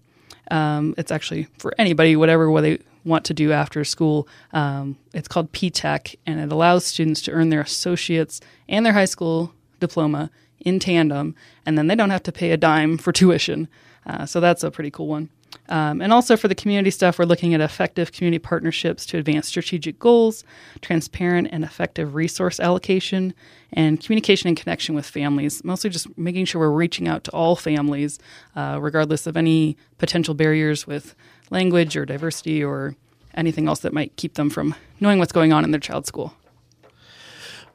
Um, 0.51 0.93
it's 0.97 1.11
actually 1.11 1.47
for 1.57 1.73
anybody, 1.77 2.15
whatever 2.15 2.49
what 2.49 2.61
they 2.61 2.79
want 3.05 3.25
to 3.25 3.33
do 3.33 3.51
after 3.51 3.83
school. 3.83 4.27
Um, 4.53 4.97
it's 5.13 5.27
called 5.27 5.51
P-TECH, 5.51 6.15
and 6.25 6.39
it 6.39 6.51
allows 6.51 6.85
students 6.85 7.21
to 7.23 7.31
earn 7.31 7.49
their 7.49 7.61
associates 7.61 8.39
and 8.69 8.85
their 8.85 8.93
high 8.93 9.05
school 9.05 9.53
diploma 9.79 10.29
in 10.59 10.79
tandem, 10.79 11.35
and 11.65 11.77
then 11.77 11.87
they 11.87 11.95
don't 11.95 12.09
have 12.09 12.23
to 12.23 12.31
pay 12.31 12.51
a 12.51 12.57
dime 12.57 12.97
for 12.97 13.11
tuition. 13.11 13.67
Uh, 14.05 14.25
so 14.25 14.39
that's 14.39 14.63
a 14.63 14.71
pretty 14.71 14.91
cool 14.91 15.07
one. 15.07 15.29
Um, 15.69 16.01
and 16.01 16.11
also 16.11 16.35
for 16.35 16.47
the 16.47 16.55
community 16.55 16.91
stuff, 16.91 17.19
we're 17.19 17.25
looking 17.25 17.53
at 17.53 17.61
effective 17.61 18.11
community 18.11 18.39
partnerships 18.39 19.05
to 19.07 19.17
advance 19.17 19.47
strategic 19.47 19.99
goals, 19.99 20.43
transparent 20.81 21.47
and 21.51 21.63
effective 21.63 22.15
resource 22.15 22.59
allocation, 22.59 23.33
and 23.71 24.01
communication 24.03 24.47
and 24.47 24.57
connection 24.57 24.95
with 24.95 25.05
families. 25.05 25.63
Mostly 25.63 25.89
just 25.89 26.17
making 26.17 26.45
sure 26.45 26.59
we're 26.59 26.71
reaching 26.71 27.07
out 27.07 27.23
to 27.25 27.31
all 27.31 27.55
families, 27.55 28.19
uh, 28.55 28.79
regardless 28.81 29.27
of 29.27 29.37
any 29.37 29.77
potential 29.99 30.33
barriers 30.33 30.85
with 30.85 31.15
language 31.49 31.95
or 31.95 32.05
diversity 32.05 32.63
or 32.63 32.95
anything 33.35 33.67
else 33.67 33.79
that 33.79 33.93
might 33.93 34.15
keep 34.15 34.35
them 34.35 34.49
from 34.49 34.75
knowing 34.99 35.19
what's 35.19 35.31
going 35.31 35.53
on 35.53 35.63
in 35.63 35.71
their 35.71 35.79
child's 35.79 36.07
school. 36.07 36.33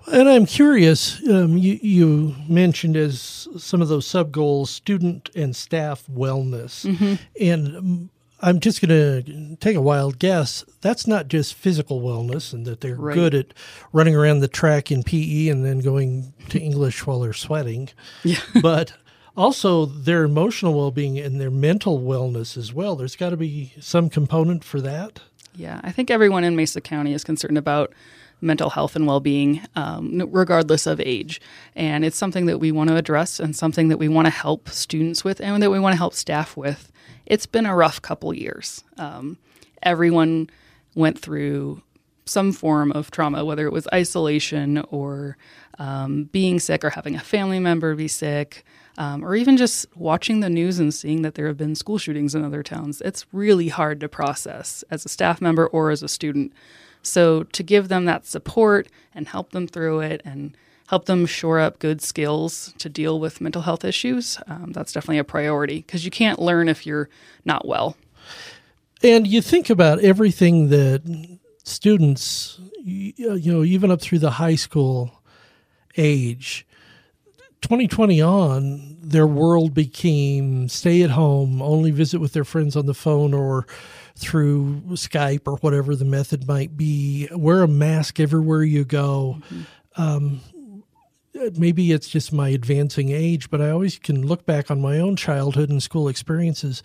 And 0.07 0.29
I'm 0.29 0.47
curious, 0.47 1.21
um, 1.29 1.59
you, 1.59 1.79
you, 1.83 2.37
mentioned 2.49 2.97
as 2.97 3.49
some 3.59 3.83
of 3.83 3.89
those 3.89 4.07
sub 4.07 4.33
goals 4.33 4.71
student 4.71 5.31
and 5.35 5.55
staff 5.55 6.05
wellness. 6.11 6.87
Mm-hmm. 6.87 7.15
And 7.41 7.77
um, 7.77 8.11
I'm 8.41 8.61
just 8.61 8.81
going 8.81 8.89
to 8.91 9.57
take 9.57 9.77
a 9.77 9.83
wild 9.83 10.19
guess. 10.19 10.65
That's 10.81 11.07
not 11.07 11.29
just 11.29 11.55
physical 11.55 12.01
wellness 12.01 12.53
and 12.53 12.65
that 12.67 12.81
they're 12.81 12.95
right. 12.95 13.15
good 13.15 13.35
at 13.35 13.53
running 13.93 14.15
around 14.15 14.41
the 14.41 14.49
track 14.49 14.91
in 14.91 15.03
PE 15.03 15.49
and 15.49 15.65
then 15.65 15.81
going 15.81 16.33
to 16.51 16.61
English 16.61 17.07
while 17.07 17.21
they're 17.21 17.33
sweating. 17.33 17.91
Yeah. 18.23 18.39
but 18.63 18.95
also 19.37 19.87
their 19.87 20.25
emotional 20.25 20.75
well 20.75 20.91
being 20.91 21.19
and 21.19 21.41
their 21.41 21.51
mental 21.51 22.01
wellness 22.01 22.57
as 22.57 22.73
well. 22.73 22.97
There's 22.97 23.17
got 23.17 23.31
to 23.31 23.37
be 23.37 23.73
some 23.81 24.09
component 24.09 24.65
for 24.65 24.81
that. 24.81 25.21
Yeah, 25.55 25.81
I 25.83 25.91
think 25.91 26.11
everyone 26.11 26.45
in 26.45 26.55
Mesa 26.55 26.81
County 26.81 27.13
is 27.13 27.25
concerned 27.25 27.59
about 27.59 27.93
mental 28.41 28.71
health 28.71 28.97
and 28.97 29.07
well 29.07 29.21
being, 29.21 29.63
um, 29.77 30.23
regardless 30.31 30.87
of 30.87 31.01
age. 31.01 31.41
And 31.75 32.05
it's 32.05 32.17
something 32.17 32.47
that 32.47 32.59
we 32.59 32.73
want 32.73 32.91
to 32.91 32.97
address 32.97 33.41
and 33.41 33.55
something 33.55 33.89
that 33.89 33.99
we 33.99 34.09
want 34.09 34.27
to 34.27 34.31
help 34.31 34.69
students 34.69 35.25
with 35.25 35.41
and 35.41 35.63
that 35.63 35.71
we 35.71 35.81
want 35.81 35.95
to 35.95 35.99
help 35.99 36.15
staff 36.15 36.57
with. 36.57 36.93
It's 37.27 37.47
been 37.47 37.67
a 37.67 37.75
rough 37.75 38.01
couple 38.01 38.33
years. 38.33 38.85
Um, 38.97 39.39
everyone 39.83 40.51
went 40.95 41.19
through 41.19 41.83
some 42.25 42.53
form 42.53 42.93
of 42.93 43.11
trauma, 43.11 43.45
whether 43.45 43.67
it 43.67 43.73
was 43.73 43.89
isolation 43.93 44.79
or 44.91 45.37
um, 45.79 46.25
being 46.25 46.59
sick 46.61 46.85
or 46.85 46.91
having 46.91 47.15
a 47.15 47.21
family 47.21 47.59
member 47.59 47.95
be 47.95 48.09
sick. 48.09 48.65
Um, 48.99 49.25
or 49.25 49.37
even 49.37 49.57
just 49.57 49.87
watching 49.97 50.41
the 50.41 50.51
news 50.51 50.81
and 50.81 50.93
seeing 50.93 51.23
that 51.23 51.37
there 51.37 51.47
have 51.47 51.57
been 51.57 51.77
school 51.77 51.99
shootings 51.99 52.35
in 52.35 52.45
other 52.45 52.65
towns. 52.65 53.01
It's 53.01 53.27
really 53.31 53.69
hard 53.69 54.01
to 54.01 54.09
process 54.09 54.83
as 54.91 55.05
a 55.05 55.09
staff 55.09 55.41
member 55.41 55.69
or 55.69 55.91
as 55.93 56.03
a 56.03 56.09
student. 56.09 56.53
So 57.03 57.45
to 57.45 57.63
give 57.63 57.89
them 57.89 58.05
that 58.07 58.27
support 58.27 58.89
and 59.15 59.29
help 59.29 59.53
them 59.53 59.67
through 59.67 60.01
it 60.01 60.23
and 60.25 60.57
help 60.89 61.05
them 61.05 61.27
shore 61.27 61.61
up 61.61 61.79
good 61.79 62.01
skills 62.01 62.75
to 62.79 62.89
deal 62.89 63.21
with 63.21 63.41
mental 63.41 63.63
health 63.63 63.85
issues, 63.85 64.39
um, 64.47 64.73
that's 64.73 64.93
definitely 64.93 65.19
a 65.19 65.25
priority 65.25 65.79
because 65.79 66.05
you 66.05 66.11
can't 66.11 66.39
learn 66.39 66.69
if 66.69 66.87
you're 66.87 67.09
not 67.45 67.67
well. 67.67 67.97
And 69.03 69.27
you 69.27 69.43
think 69.43 69.71
about 69.71 70.01
everything 70.01 70.71
that 70.71 71.39
students, 71.63 72.59
you 72.83 73.53
know, 73.53 73.63
even 73.63 73.91
up 73.91 74.01
through 74.01 74.19
the 74.19 74.33
high 74.33 74.57
school 74.57 75.23
age, 75.97 76.67
2020 77.61 78.23
on, 78.23 78.97
their 79.01 79.27
world 79.27 79.75
became 79.75 80.69
stay 80.69 81.03
at 81.03 81.11
home, 81.11 81.61
only 81.61 81.91
visit 81.91 82.21
with 82.21 82.33
their 82.33 82.45
friends 82.45 82.77
on 82.77 82.87
the 82.87 82.95
phone 82.95 83.35
or 83.35 83.67
through 84.19 84.83
Skype 84.91 85.47
or 85.47 85.57
whatever 85.57 85.97
the 85.97 86.05
method 86.05 86.47
might 86.47 86.77
be. 86.77 87.29
Wear 87.33 87.63
a 87.63 87.69
mask 87.69 88.21
everywhere 88.21 88.63
you 88.63 88.85
go. 88.85 89.39
Mm-hmm. 89.51 90.03
Um, 90.03 90.41
maybe 91.57 91.93
it's 91.93 92.09
just 92.09 92.33
my 92.33 92.49
advancing 92.49 93.11
age, 93.11 93.51
but 93.51 93.61
I 93.61 93.71
always 93.71 93.99
can 93.99 94.27
look 94.27 94.47
back 94.47 94.71
on 94.71 94.81
my 94.81 94.99
own 94.99 95.17
childhood 95.17 95.71
and 95.71 95.83
school 95.83 96.09
experiences. 96.09 96.83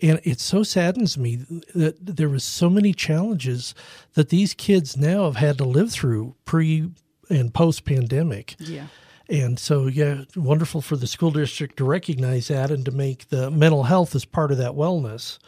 And 0.00 0.20
it 0.24 0.40
so 0.40 0.62
saddens 0.62 1.16
me 1.16 1.36
that 1.74 1.96
there 2.00 2.28
was 2.28 2.44
so 2.44 2.68
many 2.68 2.92
challenges 2.92 3.74
that 4.14 4.30
these 4.30 4.54
kids 4.54 4.96
now 4.96 5.24
have 5.24 5.36
had 5.36 5.58
to 5.58 5.64
live 5.64 5.92
through 5.92 6.34
pre 6.44 6.90
and 7.30 7.54
post 7.54 7.84
pandemic. 7.84 8.56
Yeah. 8.58 8.86
And 9.28 9.58
so, 9.58 9.86
yeah, 9.86 10.24
wonderful 10.36 10.82
for 10.82 10.96
the 10.96 11.06
school 11.06 11.30
district 11.30 11.76
to 11.78 11.84
recognize 11.84 12.48
that 12.48 12.70
and 12.70 12.84
to 12.84 12.90
make 12.90 13.28
the 13.28 13.50
mental 13.50 13.84
health 13.84 14.14
as 14.14 14.24
part 14.24 14.50
of 14.50 14.58
that 14.58 14.72
wellness. 14.72 15.38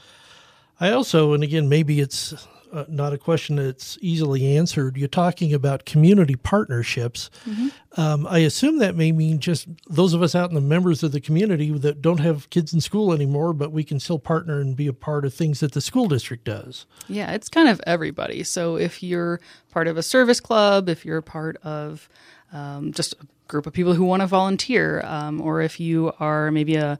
I 0.81 0.90
also, 0.90 1.33
and 1.33 1.43
again, 1.43 1.69
maybe 1.69 2.00
it's 2.00 2.35
uh, 2.75 2.85
not 2.88 3.12
a 3.12 3.19
question 3.19 3.57
that's 3.57 3.97
easily 4.00 4.57
answered. 4.57 4.97
You're 4.97 5.07
talking 5.07 5.54
about 5.54 5.85
community 5.85 6.35
partnerships. 6.35 7.31
Mm-hmm. 7.49 7.69
Um, 8.00 8.26
I 8.26 8.38
assume 8.38 8.78
that 8.78 8.97
may 8.97 9.12
mean 9.12 9.38
just 9.38 9.69
those 9.88 10.12
of 10.12 10.23
us 10.23 10.35
out 10.35 10.49
in 10.49 10.57
the 10.57 10.61
members 10.61 11.04
of 11.04 11.12
the 11.12 11.21
community 11.21 11.71
that 11.71 12.02
don't 12.02 12.19
have 12.19 12.50
kids 12.50 12.75
in 12.75 12.81
school 12.81 13.12
anymore, 13.12 13.52
but 13.52 13.71
we 13.71 13.85
can 13.85 14.00
still 14.00 14.19
partner 14.19 14.61
and 14.61 14.75
be 14.75 14.88
a 14.88 14.93
part 14.93 15.25
of 15.25 15.33
things 15.33 15.61
that 15.61 15.73
the 15.73 15.81
school 15.81 16.09
district 16.09 16.45
does. 16.45 16.87
Yeah, 17.09 17.31
it's 17.31 17.49
kind 17.49 17.69
of 17.69 17.81
everybody. 17.87 18.43
So 18.43 18.76
if 18.76 19.02
you're 19.02 19.40
part 19.71 19.87
of 19.87 19.97
a 19.97 20.02
service 20.02 20.40
club, 20.40 20.88
if 20.88 21.04
you're 21.04 21.23
part 21.23 21.57
of 21.62 22.09
um, 22.52 22.93
just 22.93 23.12
a 23.12 23.26
group 23.47 23.66
of 23.66 23.73
people 23.73 23.95
who 23.95 24.04
want 24.04 24.23
to 24.23 24.26
volunteer, 24.26 25.00
um, 25.04 25.40
or 25.40 25.61
if 25.61 25.78
you 25.78 26.12
are 26.19 26.50
maybe 26.50 26.75
a 26.75 26.99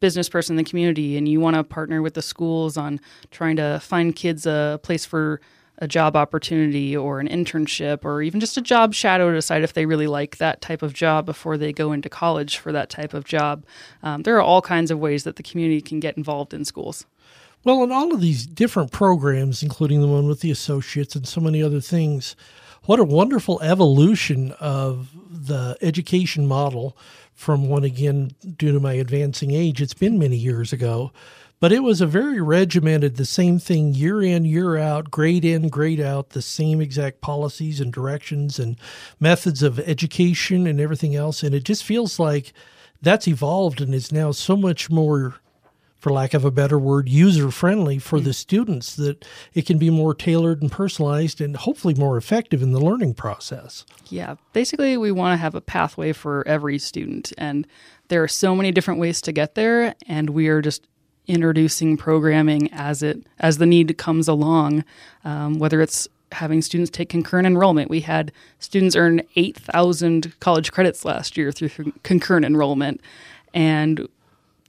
business 0.00 0.28
person 0.28 0.58
in 0.58 0.64
the 0.64 0.68
community 0.68 1.16
and 1.16 1.28
you 1.28 1.40
want 1.40 1.56
to 1.56 1.62
partner 1.62 2.02
with 2.02 2.14
the 2.14 2.22
schools 2.22 2.76
on 2.76 3.00
trying 3.30 3.56
to 3.56 3.78
find 3.80 4.16
kids 4.16 4.46
a 4.46 4.80
place 4.82 5.04
for 5.04 5.40
a 5.80 5.88
job 5.88 6.14
opportunity 6.14 6.96
or 6.96 7.20
an 7.20 7.28
internship 7.28 8.04
or 8.04 8.20
even 8.20 8.38
just 8.38 8.56
a 8.56 8.60
job 8.60 8.92
shadow 8.92 9.30
to 9.30 9.34
decide 9.34 9.62
if 9.62 9.72
they 9.72 9.86
really 9.86 10.06
like 10.06 10.36
that 10.36 10.60
type 10.60 10.82
of 10.82 10.92
job 10.92 11.24
before 11.24 11.56
they 11.56 11.72
go 11.72 11.92
into 11.92 12.08
college 12.08 12.58
for 12.58 12.70
that 12.70 12.90
type 12.90 13.14
of 13.14 13.24
job. 13.24 13.64
Um, 14.02 14.22
there 14.22 14.36
are 14.36 14.42
all 14.42 14.60
kinds 14.60 14.90
of 14.90 14.98
ways 14.98 15.24
that 15.24 15.36
the 15.36 15.42
community 15.42 15.80
can 15.80 16.00
get 16.00 16.16
involved 16.16 16.52
in 16.52 16.64
schools. 16.64 17.06
Well, 17.64 17.82
in 17.82 17.92
all 17.92 18.12
of 18.12 18.20
these 18.20 18.46
different 18.46 18.90
programs, 18.90 19.62
including 19.62 20.00
the 20.00 20.06
one 20.06 20.26
with 20.26 20.40
the 20.40 20.50
associates 20.50 21.14
and 21.14 21.26
so 21.26 21.40
many 21.40 21.62
other 21.62 21.80
things, 21.80 22.36
what 22.84 22.98
a 22.98 23.04
wonderful 23.04 23.60
evolution 23.62 24.52
of 24.60 25.10
the 25.30 25.76
education 25.80 26.46
model 26.46 26.96
from 27.34 27.68
one 27.68 27.84
again 27.84 28.32
due 28.56 28.72
to 28.72 28.80
my 28.80 28.94
advancing 28.94 29.52
age. 29.52 29.80
It's 29.80 29.94
been 29.94 30.18
many 30.18 30.36
years 30.36 30.72
ago, 30.72 31.12
but 31.58 31.72
it 31.72 31.82
was 31.82 32.00
a 32.00 32.06
very 32.06 32.40
regimented, 32.40 33.16
the 33.16 33.24
same 33.24 33.58
thing 33.58 33.94
year 33.94 34.22
in, 34.22 34.44
year 34.44 34.76
out, 34.76 35.10
grade 35.10 35.44
in, 35.44 35.68
grade 35.68 36.00
out, 36.00 36.30
the 36.30 36.42
same 36.42 36.80
exact 36.80 37.20
policies 37.20 37.80
and 37.80 37.92
directions 37.92 38.58
and 38.58 38.76
methods 39.18 39.62
of 39.62 39.78
education 39.80 40.66
and 40.66 40.80
everything 40.80 41.14
else. 41.14 41.42
And 41.42 41.54
it 41.54 41.64
just 41.64 41.84
feels 41.84 42.18
like 42.18 42.52
that's 43.02 43.28
evolved 43.28 43.80
and 43.80 43.94
is 43.94 44.12
now 44.12 44.32
so 44.32 44.56
much 44.56 44.90
more 44.90 45.36
for 46.00 46.10
lack 46.10 46.34
of 46.34 46.44
a 46.44 46.50
better 46.50 46.78
word, 46.78 47.08
user 47.08 47.50
friendly 47.50 47.98
for 47.98 48.16
mm-hmm. 48.18 48.26
the 48.26 48.32
students, 48.32 48.96
that 48.96 49.24
it 49.54 49.66
can 49.66 49.78
be 49.78 49.90
more 49.90 50.14
tailored 50.14 50.62
and 50.62 50.72
personalized 50.72 51.40
and 51.40 51.56
hopefully 51.56 51.94
more 51.94 52.16
effective 52.16 52.62
in 52.62 52.72
the 52.72 52.80
learning 52.80 53.14
process. 53.14 53.84
Yeah, 54.08 54.36
basically, 54.52 54.96
we 54.96 55.12
want 55.12 55.34
to 55.34 55.36
have 55.36 55.54
a 55.54 55.60
pathway 55.60 56.12
for 56.12 56.46
every 56.48 56.78
student. 56.78 57.32
And 57.38 57.66
there 58.08 58.22
are 58.22 58.28
so 58.28 58.56
many 58.56 58.72
different 58.72 58.98
ways 58.98 59.20
to 59.22 59.32
get 59.32 59.54
there, 59.54 59.94
and 60.08 60.30
we 60.30 60.48
are 60.48 60.60
just 60.60 60.86
introducing 61.26 61.96
programming 61.96 62.72
as 62.72 63.02
it 63.04 63.24
as 63.38 63.58
the 63.58 63.66
need 63.66 63.96
comes 63.96 64.26
along 64.26 64.82
um, 65.24 65.60
whether 65.60 65.80
it's 65.80 66.08
having 66.32 66.62
students 66.62 66.90
take 66.90 67.08
concurrent 67.08 67.46
enrollment. 67.46 67.90
We 67.90 68.00
had 68.00 68.32
students 68.58 68.94
earn 68.94 69.22
8,000 69.36 70.38
college 70.40 70.72
credits 70.72 71.04
last 71.04 71.36
year 71.36 71.50
through 71.50 71.92
concurrent 72.02 72.46
enrollment. 72.46 73.00
And 73.52 74.08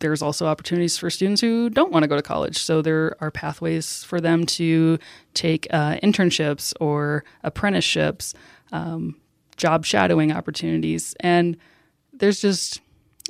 there's 0.01 0.21
also 0.21 0.45
opportunities 0.45 0.97
for 0.97 1.09
students 1.09 1.39
who 1.41 1.69
don't 1.69 1.91
want 1.91 2.03
to 2.03 2.07
go 2.07 2.15
to 2.15 2.21
college. 2.21 2.57
So 2.57 2.81
there 2.81 3.15
are 3.21 3.31
pathways 3.31 4.03
for 4.03 4.19
them 4.19 4.45
to 4.47 4.99
take 5.33 5.67
uh, 5.71 5.95
internships 6.03 6.73
or 6.81 7.23
apprenticeships, 7.43 8.33
um, 8.71 9.19
job 9.57 9.85
shadowing 9.85 10.31
opportunities, 10.31 11.15
and 11.19 11.57
there's 12.13 12.41
just 12.41 12.81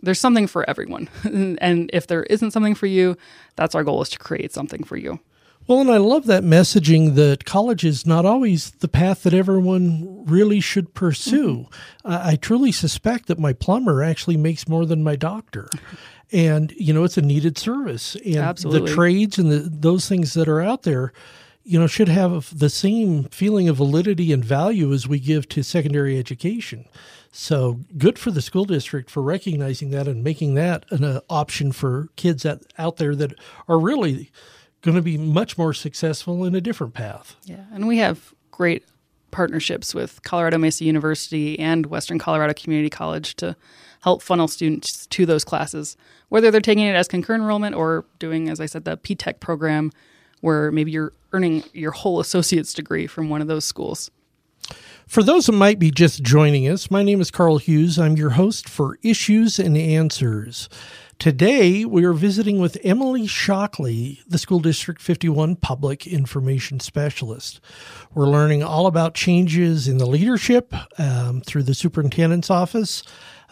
there's 0.02 0.20
something 0.20 0.48
for 0.48 0.68
everyone. 0.70 1.10
and 1.62 1.90
if 1.94 2.08
there 2.08 2.24
isn't 2.24 2.52
something 2.52 2.76
for 2.76 2.88
you, 2.88 3.16
that's 3.56 3.76
our 3.76 3.84
goal 3.84 4.02
is 4.02 4.10
to 4.10 4.20
create 4.20 4.52
something 4.52 4.84
for 4.84 4.98
you. 4.98 5.20
Well, 5.68 5.80
and 5.80 5.92
I 5.92 5.98
love 5.98 6.26
that 6.26 6.44
messaging 6.44 7.14
that 7.16 7.46
college 7.46 7.86
is 7.86 8.06
not 8.06 8.26
always 8.26 8.72
the 8.72 8.88
path 8.88 9.24
that 9.24 9.34
everyone 9.34 10.26
really 10.26 10.60
should 10.60 10.94
pursue. 10.96 11.68
Mm-hmm. 12.04 12.12
Uh, 12.12 12.22
I 12.24 12.36
truly 12.36 12.72
suspect 12.72 13.28
that 13.28 13.38
my 13.38 13.54
plumber 13.54 14.02
actually 14.02 14.38
makes 14.38 14.68
more 14.68 14.86
than 14.86 15.04
my 15.04 15.16
doctor 15.16 15.70
and 16.32 16.74
you 16.78 16.94
know 16.94 17.04
it's 17.04 17.18
a 17.18 17.22
needed 17.22 17.58
service. 17.58 18.16
And 18.26 18.38
Absolutely. 18.38 18.90
the 18.90 18.96
trades 18.96 19.38
and 19.38 19.52
the, 19.52 19.60
those 19.60 20.08
things 20.08 20.34
that 20.34 20.48
are 20.48 20.62
out 20.62 20.84
there 20.84 21.14
you 21.64 21.80
know 21.80 21.88
should 21.88 22.10
have 22.10 22.58
the 22.58 22.70
same 22.70 23.26
feeling 23.26 23.70
of 23.70 23.78
validity 23.78 24.32
and 24.32 24.44
value 24.44 24.92
as 24.94 25.08
we 25.08 25.20
give 25.20 25.48
to 25.50 25.64
secondary 25.64 26.18
education. 26.18 26.86
So 27.32 27.80
good 27.98 28.20
for 28.20 28.32
the 28.32 28.42
school 28.42 28.66
district 28.66 29.10
for 29.10 29.22
recognizing 29.22 29.92
that 29.92 30.08
and 30.08 30.24
making 30.24 30.56
that 30.56 30.86
an 30.92 31.04
uh, 31.04 31.22
option 31.30 31.72
for 31.72 32.10
kids 32.18 32.44
that, 32.44 32.62
out 32.78 32.98
there 32.98 33.16
that 33.16 33.34
are 33.70 33.80
really 33.80 34.32
going 34.82 34.96
to 34.96 35.02
be 35.02 35.18
much 35.18 35.58
more 35.58 35.74
successful 35.74 36.44
in 36.44 36.56
a 36.56 36.62
different 36.62 36.94
path. 36.94 37.36
Yeah 37.46 37.64
and 37.74 37.88
we 37.88 37.98
have 37.98 38.34
great 38.50 38.84
partnerships 39.30 39.96
with 39.96 40.22
colorado 40.24 40.58
mesa 40.58 40.84
university 40.84 41.58
and 41.58 41.86
western 41.86 42.20
colorado 42.20 42.54
community 42.54 42.90
college 42.90 43.36
to 43.36 43.56
help 44.02 44.22
funnel 44.22 44.48
students 44.48 45.08
to 45.08 45.26
those 45.26 45.44
classes, 45.44 45.96
whether 46.30 46.52
they're 46.52 46.62
taking 46.62 46.86
it 46.86 46.96
as 46.96 47.08
concurrent 47.08 47.42
enrollment 47.42 47.76
or 47.76 48.06
doing, 48.20 48.50
as 48.50 48.60
I 48.60 48.66
said, 48.66 48.84
the 48.84 48.98
P-TECH 48.98 49.40
program, 49.40 49.92
where 50.42 50.72
maybe 50.72 50.92
you're 50.92 51.14
earning 51.34 51.64
your 51.74 51.92
whole 51.92 52.20
associate's 52.20 52.74
degree 52.74 53.08
from 53.08 53.30
one 53.30 53.42
of 53.42 53.48
those 53.48 53.66
schools. 53.66 54.12
For 55.08 55.24
those 55.24 55.46
who 55.46 55.52
might 55.52 55.78
be 55.78 55.92
just 55.92 56.24
joining 56.24 56.68
us, 56.68 56.90
my 56.90 57.04
name 57.04 57.20
is 57.20 57.32
Carl 57.32 57.58
Hughes. 57.58 58.00
I'm 58.00 58.16
your 58.16 58.32
host 58.32 58.70
for 58.70 58.98
Issues 59.04 59.60
and 59.60 59.78
Answers. 59.78 60.70
Today, 61.20 61.86
we 61.86 62.04
are 62.04 62.14
visiting 62.14 62.60
with 62.60 62.80
Emily 62.84 63.28
Shockley, 63.28 64.22
the 64.28 64.40
School 64.40 64.60
District 64.60 65.00
51 65.00 65.58
Public 65.58 66.08
Information 66.08 66.80
Specialist. 66.80 67.60
We're 68.16 68.30
learning 68.30 68.64
all 68.64 68.88
about 68.88 69.14
changes 69.14 69.88
in 69.88 70.00
the 70.00 70.08
leadership 70.08 70.74
um, 70.98 71.42
through 71.42 71.64
the 71.64 71.76
superintendent's 71.76 72.50
office. 72.50 73.04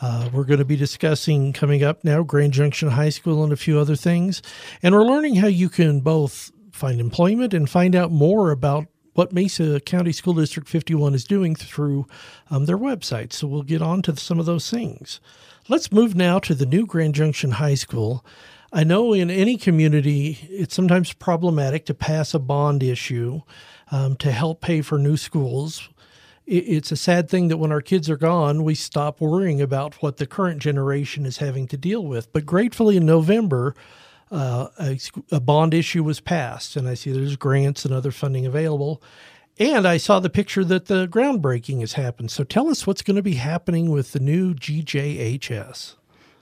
Uh, 0.01 0.29
we're 0.31 0.45
going 0.45 0.59
to 0.59 0.65
be 0.65 0.75
discussing 0.75 1.51
coming 1.51 1.83
up 1.83 2.03
now 2.03 2.23
Grand 2.23 2.53
Junction 2.53 2.89
High 2.89 3.09
School 3.09 3.43
and 3.43 3.51
a 3.51 3.57
few 3.57 3.77
other 3.77 3.95
things. 3.95 4.41
And 4.81 4.95
we're 4.95 5.05
learning 5.05 5.35
how 5.35 5.47
you 5.47 5.69
can 5.69 5.99
both 5.99 6.51
find 6.71 6.99
employment 7.01 7.53
and 7.53 7.69
find 7.69 7.95
out 7.95 8.11
more 8.11 8.51
about 8.51 8.87
what 9.13 9.33
Mesa 9.33 9.81
County 9.81 10.13
School 10.13 10.33
District 10.33 10.69
51 10.69 11.13
is 11.13 11.25
doing 11.25 11.53
through 11.53 12.07
um, 12.49 12.65
their 12.65 12.77
website. 12.77 13.33
So 13.33 13.47
we'll 13.47 13.63
get 13.63 13.81
on 13.81 14.01
to 14.03 14.15
some 14.15 14.39
of 14.39 14.45
those 14.45 14.69
things. 14.69 15.19
Let's 15.67 15.91
move 15.91 16.15
now 16.15 16.39
to 16.39 16.55
the 16.55 16.65
new 16.65 16.85
Grand 16.85 17.15
Junction 17.15 17.51
High 17.51 17.75
School. 17.75 18.25
I 18.71 18.83
know 18.83 19.13
in 19.13 19.29
any 19.29 19.57
community, 19.57 20.47
it's 20.49 20.75
sometimes 20.75 21.11
problematic 21.11 21.85
to 21.87 21.93
pass 21.93 22.33
a 22.33 22.39
bond 22.39 22.81
issue 22.83 23.41
um, 23.91 24.15
to 24.17 24.31
help 24.31 24.61
pay 24.61 24.81
for 24.81 24.97
new 24.97 25.17
schools. 25.17 25.89
It's 26.51 26.91
a 26.91 26.95
sad 26.95 27.29
thing 27.29 27.47
that 27.49 27.57
when 27.57 27.71
our 27.71 27.81
kids 27.81 28.09
are 28.09 28.17
gone, 28.17 28.63
we 28.63 28.73
stop 28.73 29.21
worrying 29.21 29.61
about 29.61 30.01
what 30.01 30.17
the 30.17 30.25
current 30.25 30.59
generation 30.59 31.27
is 31.27 31.37
having 31.37 31.67
to 31.67 31.77
deal 31.77 32.03
with. 32.03 32.33
But 32.33 32.47
gratefully, 32.47 32.97
in 32.97 33.05
November, 33.05 33.75
uh, 34.31 34.69
a, 34.79 34.99
a 35.31 35.39
bond 35.39 35.75
issue 35.75 36.03
was 36.03 36.19
passed, 36.19 36.75
and 36.75 36.87
I 36.87 36.95
see 36.95 37.11
there's 37.11 37.35
grants 37.35 37.85
and 37.85 37.93
other 37.93 38.09
funding 38.09 38.47
available. 38.47 38.99
And 39.59 39.87
I 39.87 39.97
saw 39.97 40.19
the 40.19 40.29
picture 40.29 40.63
that 40.63 40.85
the 40.85 41.07
groundbreaking 41.07 41.81
has 41.81 41.93
happened. 41.93 42.31
So 42.31 42.43
tell 42.43 42.69
us 42.69 42.87
what's 42.87 43.01
going 43.01 43.17
to 43.17 43.23
be 43.23 43.35
happening 43.35 43.91
with 43.91 44.13
the 44.13 44.19
new 44.19 44.55
GJHS. 44.55 45.95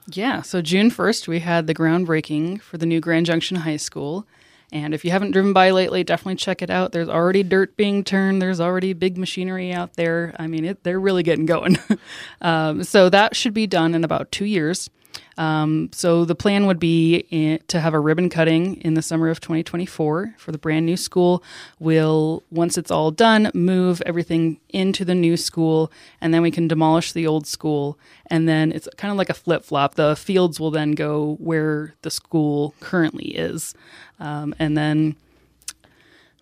Yeah, 0.09 0.41
so 0.41 0.61
June 0.61 0.89
1st, 0.89 1.27
we 1.27 1.39
had 1.39 1.67
the 1.67 1.75
groundbreaking 1.75 2.61
for 2.61 2.77
the 2.77 2.85
new 2.85 3.01
Grand 3.01 3.25
Junction 3.25 3.57
High 3.57 3.77
School. 3.77 4.25
And 4.71 4.93
if 4.93 5.05
you 5.05 5.11
haven't 5.11 5.31
driven 5.31 5.53
by 5.53 5.71
lately, 5.71 6.03
definitely 6.03 6.35
check 6.35 6.61
it 6.61 6.69
out. 6.69 6.91
There's 6.91 7.07
already 7.07 7.41
dirt 7.41 7.77
being 7.77 8.03
turned. 8.03 8.41
There's 8.41 8.59
already 8.59 8.91
big 8.93 9.17
machinery 9.17 9.71
out 9.71 9.93
there. 9.93 10.35
I 10.37 10.47
mean, 10.47 10.65
it, 10.65 10.83
they're 10.83 10.99
really 10.99 11.23
getting 11.23 11.45
going. 11.45 11.77
um, 12.41 12.83
so 12.83 13.09
that 13.09 13.35
should 13.35 13.53
be 13.53 13.65
done 13.65 13.95
in 13.95 14.03
about 14.03 14.31
two 14.31 14.45
years. 14.45 14.89
Um, 15.37 15.89
so 15.93 16.25
the 16.25 16.35
plan 16.35 16.65
would 16.65 16.79
be 16.79 17.25
in, 17.29 17.59
to 17.67 17.79
have 17.79 17.93
a 17.93 17.99
ribbon 17.99 18.29
cutting 18.29 18.77
in 18.81 18.95
the 18.95 19.01
summer 19.01 19.29
of 19.29 19.39
2024 19.39 20.35
for 20.37 20.51
the 20.51 20.57
brand 20.57 20.85
new 20.85 20.97
school. 20.97 21.43
We'll, 21.79 22.43
once 22.49 22.77
it's 22.77 22.91
all 22.91 23.11
done, 23.11 23.51
move 23.53 24.01
everything 24.05 24.59
into 24.69 25.05
the 25.05 25.15
new 25.15 25.37
school, 25.37 25.91
and 26.21 26.33
then 26.33 26.41
we 26.41 26.51
can 26.51 26.67
demolish 26.67 27.11
the 27.11 27.27
old 27.27 27.45
school. 27.45 27.99
And 28.27 28.47
then 28.49 28.71
it's 28.71 28.87
kind 28.97 29.11
of 29.11 29.17
like 29.17 29.29
a 29.29 29.35
flip 29.35 29.63
flop. 29.63 29.95
The 29.95 30.15
fields 30.15 30.59
will 30.59 30.71
then 30.71 30.91
go 30.91 31.35
where 31.39 31.93
the 32.01 32.11
school 32.11 32.73
currently 32.79 33.35
is. 33.35 33.75
Um, 34.19 34.55
and 34.57 34.77
then 34.77 35.15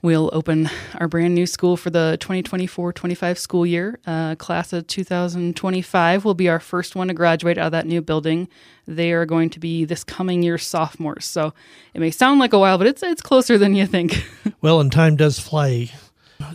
We'll 0.02 0.30
open 0.34 0.70
our 0.96 1.08
brand 1.08 1.34
new 1.34 1.48
school 1.48 1.78
for 1.78 1.90
the 1.90 2.18
2024 2.20 2.94
25 2.94 3.40
school 3.40 3.66
year. 3.66 4.00
Uh, 4.06 4.36
class 4.36 4.72
of 4.72 4.86
2025 4.88 6.26
will 6.26 6.34
be 6.34 6.48
our 6.48 6.60
first 6.60 6.96
one 6.96 7.08
to 7.08 7.14
graduate 7.14 7.58
out 7.58 7.68
of 7.68 7.72
that 7.72 7.88
new 7.88 8.02
building. 8.02 8.48
They 8.88 9.14
are 9.14 9.26
going 9.26 9.50
to 9.52 9.60
be 9.60 9.84
this 9.86 10.04
coming 10.04 10.44
year 10.44 10.58
sophomores. 10.58 11.26
So 11.26 11.54
it 11.94 12.02
may 12.02 12.12
sound 12.12 12.40
like 12.40 12.54
a 12.54 12.60
while, 12.60 12.78
but 12.78 12.88
it's, 12.88 13.02
it's 13.02 13.22
closer 13.22 13.58
than 13.58 13.74
you 13.74 13.88
think. 13.88 14.24
well, 14.62 14.80
and 14.80 14.92
time 14.92 15.16
does 15.16 15.40
fly. 15.40 15.90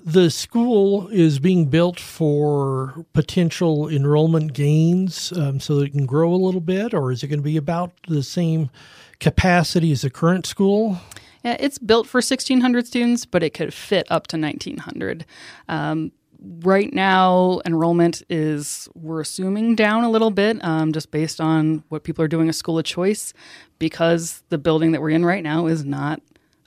The 0.04 0.30
school 0.30 1.08
is 1.08 1.38
being 1.38 1.66
built 1.66 1.98
for 1.98 3.06
potential 3.14 3.88
enrollment 3.88 4.52
gains 4.52 5.32
um, 5.32 5.58
so 5.58 5.76
that 5.76 5.86
it 5.86 5.90
can 5.92 6.06
grow 6.06 6.32
a 6.32 6.36
little 6.36 6.60
bit, 6.60 6.92
or 6.92 7.10
is 7.10 7.22
it 7.22 7.28
going 7.28 7.40
to 7.40 7.44
be 7.44 7.56
about 7.56 7.92
the 8.06 8.22
same 8.22 8.70
capacity 9.18 9.90
as 9.90 10.02
the 10.02 10.10
current 10.10 10.46
school? 10.46 10.98
Yeah, 11.44 11.56
it's 11.58 11.78
built 11.78 12.06
for 12.06 12.18
1,600 12.18 12.86
students, 12.86 13.24
but 13.24 13.42
it 13.42 13.50
could 13.50 13.72
fit 13.72 14.06
up 14.10 14.26
to 14.28 14.36
1,900. 14.36 15.24
Um, 15.68 16.12
right 16.62 16.92
now, 16.92 17.60
enrollment 17.64 18.22
is, 18.28 18.88
we're 18.94 19.20
assuming, 19.20 19.74
down 19.74 20.04
a 20.04 20.10
little 20.10 20.30
bit 20.30 20.62
um, 20.64 20.92
just 20.92 21.10
based 21.10 21.40
on 21.40 21.82
what 21.88 22.04
people 22.04 22.24
are 22.24 22.28
doing 22.28 22.48
a 22.48 22.52
school 22.52 22.78
of 22.78 22.84
choice 22.84 23.32
because 23.78 24.42
the 24.48 24.58
building 24.58 24.92
that 24.92 25.00
we're 25.00 25.10
in 25.10 25.24
right 25.24 25.42
now 25.42 25.66
is 25.66 25.84
not 25.84 26.20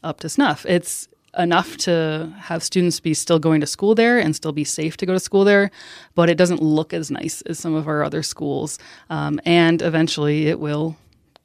up 0.04 0.20
to 0.22 0.30
snuff. 0.30 0.66
It's 0.66 1.08
enough 1.38 1.78
to 1.78 2.32
have 2.38 2.62
students 2.62 3.00
be 3.00 3.14
still 3.14 3.40
going 3.40 3.60
to 3.62 3.68
school 3.68 3.96
there 3.96 4.20
and 4.20 4.36
still 4.36 4.52
be 4.52 4.64
safe 4.64 4.98
to 4.98 5.06
go 5.06 5.14
to 5.14 5.20
school 5.20 5.44
there, 5.44 5.72
but 6.14 6.30
it 6.30 6.38
doesn't 6.38 6.62
look 6.62 6.94
as 6.94 7.10
nice 7.10 7.42
as 7.44 7.58
some 7.58 7.74
of 7.74 7.88
our 7.88 8.04
other 8.04 8.22
schools. 8.22 8.78
Um, 9.10 9.40
and 9.46 9.82
eventually 9.82 10.48
it 10.48 10.60
will 10.60 10.96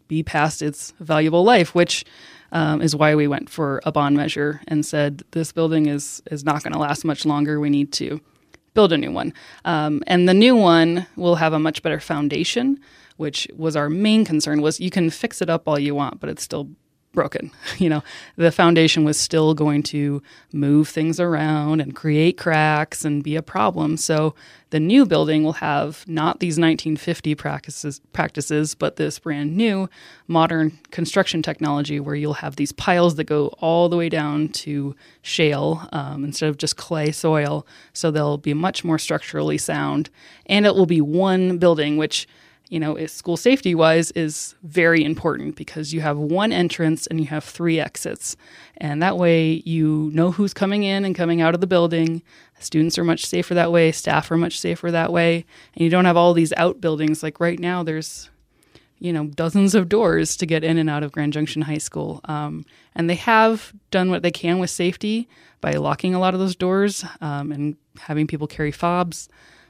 be 0.09 0.23
past 0.23 0.63
its 0.63 0.93
valuable 1.01 1.45
life, 1.45 1.75
which 1.75 2.05
um, 2.53 2.81
is 2.81 2.97
why 2.97 3.15
we 3.15 3.29
went 3.29 3.51
for 3.51 3.81
a 3.85 3.93
bond 3.93 4.17
measure 4.17 4.61
and 4.67 4.85
said 4.85 5.23
this 5.33 5.53
building 5.53 5.87
is 5.87 6.23
is 6.31 6.45
not 6.45 6.63
going 6.63 6.73
to 6.73 6.79
last 6.79 7.05
much 7.05 7.25
longer. 7.27 7.61
We 7.61 7.71
need 7.71 7.93
to 7.95 8.21
build 8.75 8.93
a 8.93 8.99
new 8.99 9.13
one, 9.13 9.33
um, 9.65 10.03
and 10.07 10.29
the 10.29 10.35
new 10.35 10.57
one 10.57 11.07
will 11.17 11.37
have 11.37 11.53
a 11.53 11.59
much 11.59 11.83
better 11.83 12.01
foundation, 12.01 12.81
which 13.17 13.47
was 13.57 13.77
our 13.77 13.91
main 13.91 14.25
concern. 14.25 14.63
Was 14.63 14.81
you 14.81 14.91
can 14.91 15.11
fix 15.11 15.43
it 15.43 15.51
up 15.51 15.69
all 15.69 15.79
you 15.79 15.95
want, 15.95 16.21
but 16.21 16.31
it's 16.31 16.43
still 16.43 16.71
broken. 17.19 17.51
You 17.79 17.89
know, 17.89 18.03
the 18.37 18.51
foundation 18.51 19.05
was 19.05 19.19
still 19.19 19.55
going 19.55 19.83
to 19.85 20.21
move 20.53 20.89
things 20.89 21.21
around 21.21 21.81
and 21.81 21.95
create 21.95 22.37
cracks 22.37 23.05
and 23.05 23.23
be 23.23 23.37
a 23.37 23.43
problem. 23.43 23.97
So 23.97 24.35
the 24.71 24.81
new 24.81 25.07
building 25.07 25.45
will 25.45 25.55
have 25.55 26.05
not 26.09 26.41
these 26.41 26.59
1950 26.59 27.35
practices, 27.37 28.01
practices, 28.13 28.75
but 28.75 28.97
this 28.97 29.19
brand 29.21 29.57
new 29.57 29.89
modern 30.27 30.79
construction 30.91 31.41
technology 31.41 32.01
where 32.01 32.17
you'll 32.17 32.43
have 32.45 32.57
these 32.57 32.73
piles 32.73 33.15
that 33.15 33.25
go 33.25 33.49
all 33.61 33.89
the 33.89 33.97
way 33.97 34.09
down 34.09 34.49
to 34.65 34.95
shale 35.23 35.89
um, 35.93 36.25
instead 36.25 36.49
of 36.49 36.59
just 36.59 36.77
clay 36.77 37.13
soil. 37.13 37.65
So 37.93 38.11
they'll 38.11 38.39
be 38.39 38.55
much 38.55 38.85
more 38.85 38.99
structurally 38.99 39.59
sound, 39.59 40.11
and 40.47 40.67
it 40.67 40.75
will 40.75 40.87
be 40.87 41.01
one 41.01 41.59
building, 41.59 41.97
which 41.97 42.27
you 42.71 42.79
know, 42.79 43.07
school 43.07 43.37
safety 43.37 43.75
wise 43.75 44.11
is 44.11 44.55
very 44.63 45.03
important 45.03 45.57
because 45.57 45.95
you 45.95 46.01
have 46.03 46.19
one 46.19 46.53
entrance 46.53 47.07
and 47.07 47.19
you 47.19 47.27
have 47.27 47.43
three 47.45 47.81
exits. 47.81 48.37
And 48.77 49.03
that 49.03 49.17
way 49.17 49.63
you 49.65 50.11
know 50.13 50.31
who's 50.31 50.53
coming 50.53 50.83
in 50.83 51.05
and 51.05 51.15
coming 51.15 51.41
out 51.41 51.55
of 51.55 51.61
the 51.61 51.67
building. 51.67 52.23
Students 52.61 52.99
are 52.99 53.05
much 53.05 53.25
safer 53.25 53.55
that 53.55 53.73
way, 53.73 53.91
staff 53.93 54.31
are 54.31 54.37
much 54.37 54.61
safer 54.61 54.91
that 54.91 55.13
way. 55.13 55.47
And 55.75 55.83
you 55.83 55.89
don't 55.89 56.05
have 56.05 56.17
all 56.17 56.35
these 56.35 56.53
outbuildings. 56.57 57.23
Like 57.23 57.41
right 57.41 57.59
now, 57.59 57.83
there's, 57.83 58.29
you 58.99 59.13
know, 59.13 59.27
dozens 59.27 59.75
of 59.75 59.89
doors 59.89 60.37
to 60.37 60.45
get 60.45 60.63
in 60.63 60.77
and 60.77 60.91
out 60.91 61.03
of 61.03 61.13
Grand 61.13 61.33
Junction 61.33 61.63
High 61.63 61.79
School. 61.79 62.21
Um, 62.25 62.67
and 62.95 63.09
they 63.09 63.15
have 63.15 63.73
done 63.91 64.11
what 64.11 64.23
they 64.23 64.31
can 64.31 64.59
with 64.59 64.71
safety 64.71 65.29
by 65.61 65.73
locking 65.73 66.15
a 66.15 66.21
lot 66.21 66.35
of 66.35 66.41
those 66.41 66.57
doors 66.57 67.05
um, 67.23 67.51
and 67.51 67.77
having 67.99 68.27
people 68.27 68.47
carry 68.47 68.73
fobs 68.73 69.29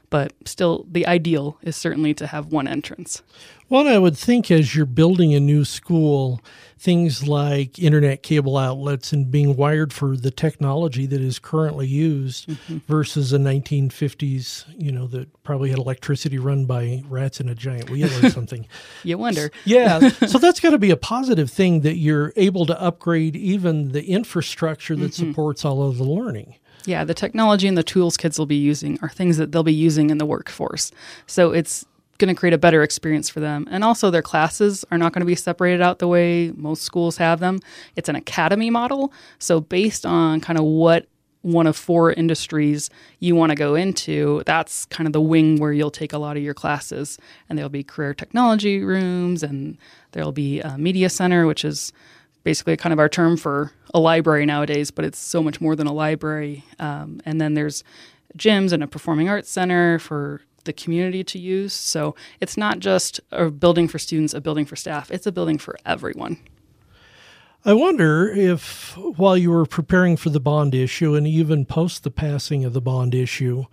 but 0.09 0.33
still 0.45 0.85
the 0.89 1.05
ideal 1.05 1.57
is 1.61 1.75
certainly 1.75 2.13
to 2.15 2.27
have 2.27 2.47
one 2.47 2.67
entrance. 2.67 3.21
Well, 3.69 3.87
I 3.87 3.99
would 3.99 4.17
think 4.17 4.49
as 4.49 4.75
you're 4.75 4.87
building 4.87 5.35
a 5.35 5.39
new 5.39 5.63
school, 5.63 6.41
things 6.79 7.27
like 7.27 7.77
internet 7.77 8.23
cable 8.23 8.57
outlets 8.57 9.13
and 9.13 9.29
being 9.29 9.55
wired 9.55 9.93
for 9.93 10.17
the 10.17 10.31
technology 10.31 11.05
that 11.05 11.21
is 11.21 11.37
currently 11.37 11.85
used 11.85 12.47
mm-hmm. 12.47 12.77
versus 12.87 13.31
a 13.31 13.37
1950s, 13.37 14.65
you 14.75 14.91
know, 14.91 15.05
that 15.07 15.43
probably 15.43 15.69
had 15.69 15.77
electricity 15.77 16.39
run 16.39 16.65
by 16.65 17.03
rats 17.07 17.39
in 17.39 17.47
a 17.47 17.53
giant 17.53 17.91
wheel 17.91 18.09
or 18.25 18.29
something. 18.31 18.65
you 19.03 19.17
wonder. 19.17 19.51
yeah. 19.65 19.99
so 20.27 20.39
that's 20.39 20.59
got 20.59 20.71
to 20.71 20.79
be 20.79 20.89
a 20.89 20.97
positive 20.97 21.51
thing 21.51 21.81
that 21.81 21.97
you're 21.97 22.33
able 22.37 22.65
to 22.65 22.81
upgrade 22.81 23.35
even 23.35 23.91
the 23.91 24.05
infrastructure 24.05 24.95
that 24.95 25.11
mm-hmm. 25.11 25.29
supports 25.29 25.63
all 25.63 25.87
of 25.87 25.97
the 25.97 26.03
learning. 26.03 26.55
Yeah, 26.85 27.03
the 27.03 27.13
technology 27.13 27.67
and 27.67 27.77
the 27.77 27.83
tools 27.83 28.17
kids 28.17 28.39
will 28.39 28.45
be 28.45 28.55
using 28.55 28.99
are 29.01 29.09
things 29.09 29.37
that 29.37 29.51
they'll 29.51 29.63
be 29.63 29.73
using 29.73 30.09
in 30.09 30.17
the 30.17 30.25
workforce. 30.25 30.91
So 31.27 31.51
it's 31.51 31.85
going 32.19 32.33
to 32.33 32.37
create 32.37 32.53
a 32.53 32.57
better 32.57 32.83
experience 32.83 33.29
for 33.29 33.39
them. 33.39 33.67
And 33.71 33.83
also, 33.83 34.11
their 34.11 34.21
classes 34.21 34.85
are 34.91 34.97
not 34.97 35.13
going 35.13 35.21
to 35.21 35.25
be 35.25 35.35
separated 35.35 35.81
out 35.81 35.99
the 35.99 36.07
way 36.07 36.51
most 36.55 36.83
schools 36.83 37.17
have 37.17 37.39
them. 37.39 37.59
It's 37.95 38.09
an 38.09 38.15
academy 38.15 38.69
model. 38.69 39.11
So, 39.39 39.59
based 39.61 40.05
on 40.05 40.41
kind 40.41 40.59
of 40.59 40.65
what 40.65 41.07
one 41.41 41.65
of 41.65 41.77
four 41.77 42.11
industries 42.11 42.89
you 43.19 43.33
want 43.33 43.51
to 43.51 43.55
go 43.55 43.73
into, 43.73 44.43
that's 44.45 44.85
kind 44.85 45.07
of 45.07 45.13
the 45.13 45.21
wing 45.21 45.57
where 45.57 45.71
you'll 45.71 45.89
take 45.89 46.11
a 46.11 46.17
lot 46.17 46.35
of 46.35 46.43
your 46.43 46.53
classes. 46.53 47.17
And 47.47 47.57
there'll 47.57 47.69
be 47.69 47.83
career 47.83 48.13
technology 48.13 48.83
rooms, 48.83 49.41
and 49.41 49.77
there'll 50.11 50.33
be 50.33 50.59
a 50.59 50.77
media 50.77 51.09
center, 51.09 51.47
which 51.47 51.63
is 51.63 51.93
basically 52.43 52.75
kind 52.77 52.93
of 52.93 52.99
our 52.99 53.09
term 53.09 53.37
for 53.37 53.71
a 53.93 53.99
library 53.99 54.45
nowadays, 54.45 54.91
but 54.91 55.05
it's 55.05 55.19
so 55.19 55.41
much 55.41 55.59
more 55.61 55.75
than 55.75 55.87
a 55.87 55.93
library. 55.93 56.63
Um, 56.79 57.21
and 57.25 57.39
then 57.39 57.53
there's 57.53 57.83
gyms 58.37 58.71
and 58.71 58.83
a 58.83 58.87
performing 58.87 59.29
arts 59.29 59.49
center 59.49 59.99
for 59.99 60.41
the 60.65 60.73
community 60.73 61.23
to 61.23 61.39
use. 61.39 61.73
So 61.73 62.15
it's 62.39 62.57
not 62.57 62.79
just 62.79 63.19
a 63.31 63.49
building 63.49 63.87
for 63.87 63.97
students, 63.97 64.33
a 64.33 64.41
building 64.41 64.65
for 64.65 64.75
staff. 64.75 65.09
It's 65.09 65.25
a 65.25 65.31
building 65.31 65.57
for 65.57 65.77
everyone. 65.85 66.37
I 67.65 67.73
wonder 67.73 68.29
if, 68.29 68.95
while 68.97 69.35
you 69.35 69.51
were 69.51 69.65
preparing 69.65 70.15
for 70.15 70.29
the 70.29 70.39
bond 70.39 70.73
issue 70.73 71.15
and 71.15 71.27
even 71.27 71.65
post 71.65 72.03
the 72.03 72.11
passing 72.11 72.63
of 72.63 72.73
the 72.73 72.81
bond 72.81 73.13
issue, 73.13 73.65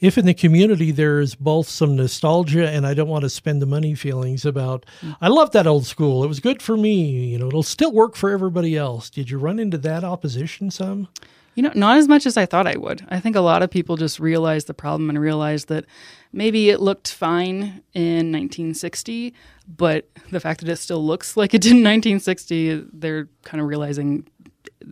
if 0.00 0.18
in 0.18 0.26
the 0.26 0.34
community 0.34 0.90
there 0.90 1.20
is 1.20 1.34
both 1.34 1.68
some 1.68 1.96
nostalgia 1.96 2.68
and 2.68 2.86
I 2.86 2.94
don't 2.94 3.08
want 3.08 3.22
to 3.22 3.30
spend 3.30 3.62
the 3.62 3.66
money 3.66 3.94
feelings 3.94 4.44
about, 4.44 4.86
I 5.20 5.28
love 5.28 5.52
that 5.52 5.66
old 5.66 5.86
school. 5.86 6.24
It 6.24 6.28
was 6.28 6.40
good 6.40 6.62
for 6.62 6.76
me. 6.76 7.30
You 7.30 7.38
know, 7.38 7.48
it'll 7.48 7.62
still 7.62 7.92
work 7.92 8.16
for 8.16 8.30
everybody 8.30 8.76
else. 8.76 9.10
Did 9.10 9.30
you 9.30 9.38
run 9.38 9.58
into 9.58 9.78
that 9.78 10.04
opposition 10.04 10.70
some? 10.70 11.08
You 11.54 11.62
know, 11.62 11.72
not 11.74 11.98
as 11.98 12.08
much 12.08 12.26
as 12.26 12.36
I 12.36 12.46
thought 12.46 12.66
I 12.66 12.76
would. 12.76 13.06
I 13.08 13.20
think 13.20 13.36
a 13.36 13.40
lot 13.40 13.62
of 13.62 13.70
people 13.70 13.96
just 13.96 14.18
realized 14.18 14.66
the 14.66 14.74
problem 14.74 15.08
and 15.08 15.20
realized 15.20 15.68
that 15.68 15.84
maybe 16.32 16.68
it 16.68 16.80
looked 16.80 17.12
fine 17.12 17.82
in 17.94 18.32
1960, 18.32 19.32
but 19.68 20.08
the 20.32 20.40
fact 20.40 20.60
that 20.60 20.68
it 20.68 20.76
still 20.76 21.04
looks 21.04 21.36
like 21.36 21.54
it 21.54 21.62
did 21.62 21.70
in 21.70 21.84
1960, 21.84 22.86
they're 22.92 23.28
kind 23.44 23.60
of 23.60 23.68
realizing 23.68 24.26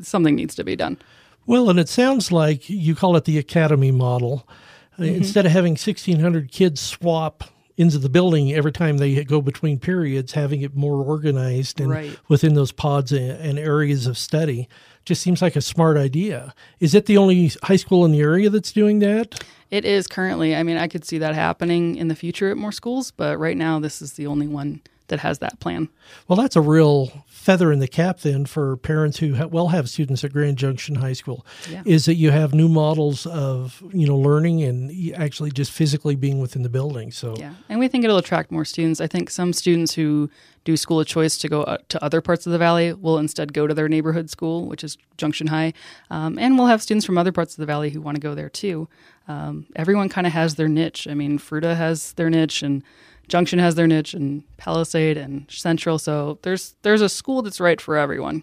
something 0.03 0.37
needs 0.37 0.55
to 0.55 0.63
be 0.63 0.77
done. 0.77 0.99
Well, 1.47 1.69
and 1.69 1.81
it 1.81 1.89
sounds 1.89 2.31
like 2.31 2.71
you 2.71 2.95
call 2.95 3.17
it 3.17 3.25
the 3.25 3.39
academy 3.39 3.91
model. 3.91 4.47
Mm-hmm. 4.95 5.05
Instead 5.05 5.47
of 5.47 5.53
having 5.53 5.73
1,600 5.73 6.53
kids 6.53 6.81
swap 6.81 7.45
into 7.77 7.99
the 7.99 8.09
building 8.09 8.53
every 8.53 8.73
time 8.73 8.99
they 8.99 9.25
go 9.25 9.41
between 9.41 9.79
periods, 9.79 10.33
having 10.33 10.61
it 10.61 10.75
more 10.75 11.03
organized 11.03 11.81
and 11.81 11.91
right. 11.91 12.19
within 12.29 12.55
those 12.55 12.73
pods 12.73 13.13
and 13.13 13.59
areas 13.59 14.07
of 14.07 14.19
study 14.19 14.69
just 15.05 15.23
seems 15.23 15.43
like 15.43 15.57
a 15.57 15.61
smart 15.61 15.97
idea. 15.97 16.55
Is 16.81 16.95
it 16.95 17.07
the 17.07 17.17
only 17.17 17.51
high 17.63 17.77
school 17.77 18.05
in 18.05 18.13
the 18.13 18.21
area 18.21 18.51
that's 18.51 18.73
doing 18.73 19.01
that? 19.01 19.43
It 19.71 19.85
is 19.85 20.07
currently. 20.07 20.55
I 20.55 20.63
mean, 20.63 20.77
I 20.77 20.87
could 20.87 21.05
see 21.05 21.19
that 21.19 21.35
happening 21.35 21.97
in 21.97 22.09
the 22.09 22.15
future 22.15 22.51
at 22.51 22.57
more 22.57 22.73
schools, 22.73 23.11
but 23.11 23.39
right 23.39 23.57
now 23.57 23.79
this 23.79 24.03
is 24.03 24.13
the 24.13 24.27
only 24.27 24.47
one 24.47 24.83
that 25.09 25.21
has 25.21 25.39
that 25.41 25.59
plan. 25.61 25.89
Well, 26.29 26.37
that's 26.37 26.57
a 26.57 26.61
real 26.61 27.25
feather 27.43 27.73
in 27.73 27.81
the 27.81 27.89
cap 27.89 28.21
then 28.21 28.47
for 28.47 28.77
parents 28.77 29.19
who 29.19 29.35
ha- 29.35 29.47
well 29.47 29.69
have 29.69 29.91
students 29.91 30.23
at 30.23 30.33
Grand 30.33 30.57
Junction 30.57 30.95
High 30.95 31.13
School. 31.13 31.45
Yeah. 31.69 31.83
Is 31.85 32.05
that 32.05 32.15
you 32.15 32.31
have 32.31 32.55
new 32.55 32.69
models 32.69 33.27
of 33.27 33.83
you 33.93 34.07
know 34.07 34.17
learning 34.17 34.63
and 34.63 35.13
actually 35.15 35.51
just 35.51 35.73
physically 35.73 36.15
being 36.15 36.39
within 36.39 36.63
the 36.63 36.69
building. 36.69 37.11
So 37.11 37.35
yeah, 37.37 37.55
and 37.69 37.81
we 37.81 37.89
think 37.89 38.05
it'll 38.05 38.19
attract 38.19 38.53
more 38.53 38.65
students. 38.65 39.01
I 39.01 39.09
think 39.09 39.29
some 39.29 39.53
students 39.53 39.95
who 39.95 40.31
do 40.65 40.77
school 40.77 41.01
of 41.01 41.09
choice 41.09 41.37
to 41.39 41.49
go 41.49 41.63
uh, 41.65 41.79
to 41.89 42.03
other 42.05 42.21
parts 42.21 42.47
of 42.47 42.53
the 42.53 42.59
valley 42.59 42.93
will 42.93 43.19
instead 43.19 43.53
go 43.53 43.67
to 43.67 43.75
their 43.75 43.89
neighborhood 43.89 44.31
school, 44.31 44.67
which 44.67 44.85
is 44.85 44.97
Junction 45.17 45.49
High, 45.49 45.73
um, 46.11 46.39
and 46.39 46.57
we'll 46.57 46.69
have 46.69 46.81
students 46.81 47.05
from 47.05 47.19
other 47.19 47.33
parts 47.33 47.55
of 47.55 47.59
the 47.59 47.67
valley 47.67 47.91
who 47.91 48.01
want 48.01 48.15
to 48.15 48.21
go 48.21 48.37
there 48.37 48.49
too. 48.49 48.89
Um, 49.27 49.67
everyone 49.75 50.09
kind 50.09 50.27
of 50.27 50.33
has 50.33 50.55
their 50.55 50.69
niche. 50.69 51.09
I 51.09 51.15
mean, 51.15 51.39
Fruita 51.39 51.77
has 51.77 52.13
their 52.13 52.31
niche 52.31 52.63
and 52.63 52.85
Junction 53.33 53.59
has 53.61 53.77
their 53.77 53.87
niche 53.87 54.13
and 54.13 54.45
Palisade 54.59 55.17
and 55.17 55.51
Central. 55.51 55.99
So 55.99 56.39
there's 56.43 56.77
there's 56.83 57.01
a 57.01 57.09
school 57.09 57.41
that's 57.41 57.61
right 57.61 57.81
for 57.81 57.97
everyone. 57.97 58.43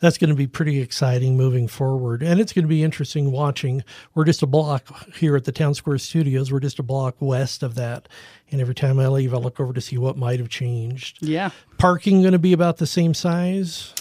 That's 0.00 0.18
going 0.18 0.30
to 0.30 0.34
be 0.34 0.48
pretty 0.48 0.80
exciting 0.80 1.36
moving 1.36 1.68
forward. 1.68 2.20
And 2.20 2.40
it's 2.40 2.52
going 2.52 2.64
to 2.64 2.68
be 2.68 2.82
interesting 2.82 3.30
watching. 3.30 3.84
We're 4.12 4.24
just 4.24 4.42
a 4.42 4.48
block 4.48 4.88
here 5.14 5.36
at 5.36 5.44
the 5.44 5.52
Town 5.52 5.72
Square 5.72 5.98
Studios. 5.98 6.50
We're 6.50 6.58
just 6.58 6.80
a 6.80 6.82
block 6.82 7.14
west 7.20 7.62
of 7.62 7.76
that. 7.76 8.08
And 8.50 8.60
every 8.60 8.74
time 8.74 8.98
I 8.98 9.06
leave, 9.06 9.32
I 9.32 9.36
look 9.36 9.60
over 9.60 9.72
to 9.72 9.80
see 9.80 9.98
what 9.98 10.16
might 10.16 10.40
have 10.40 10.48
changed. 10.48 11.18
Yeah. 11.20 11.50
Parking 11.78 12.20
going 12.20 12.32
to 12.32 12.40
be 12.40 12.52
about 12.52 12.78
the 12.78 12.88
same 12.88 13.14
size? 13.14 13.94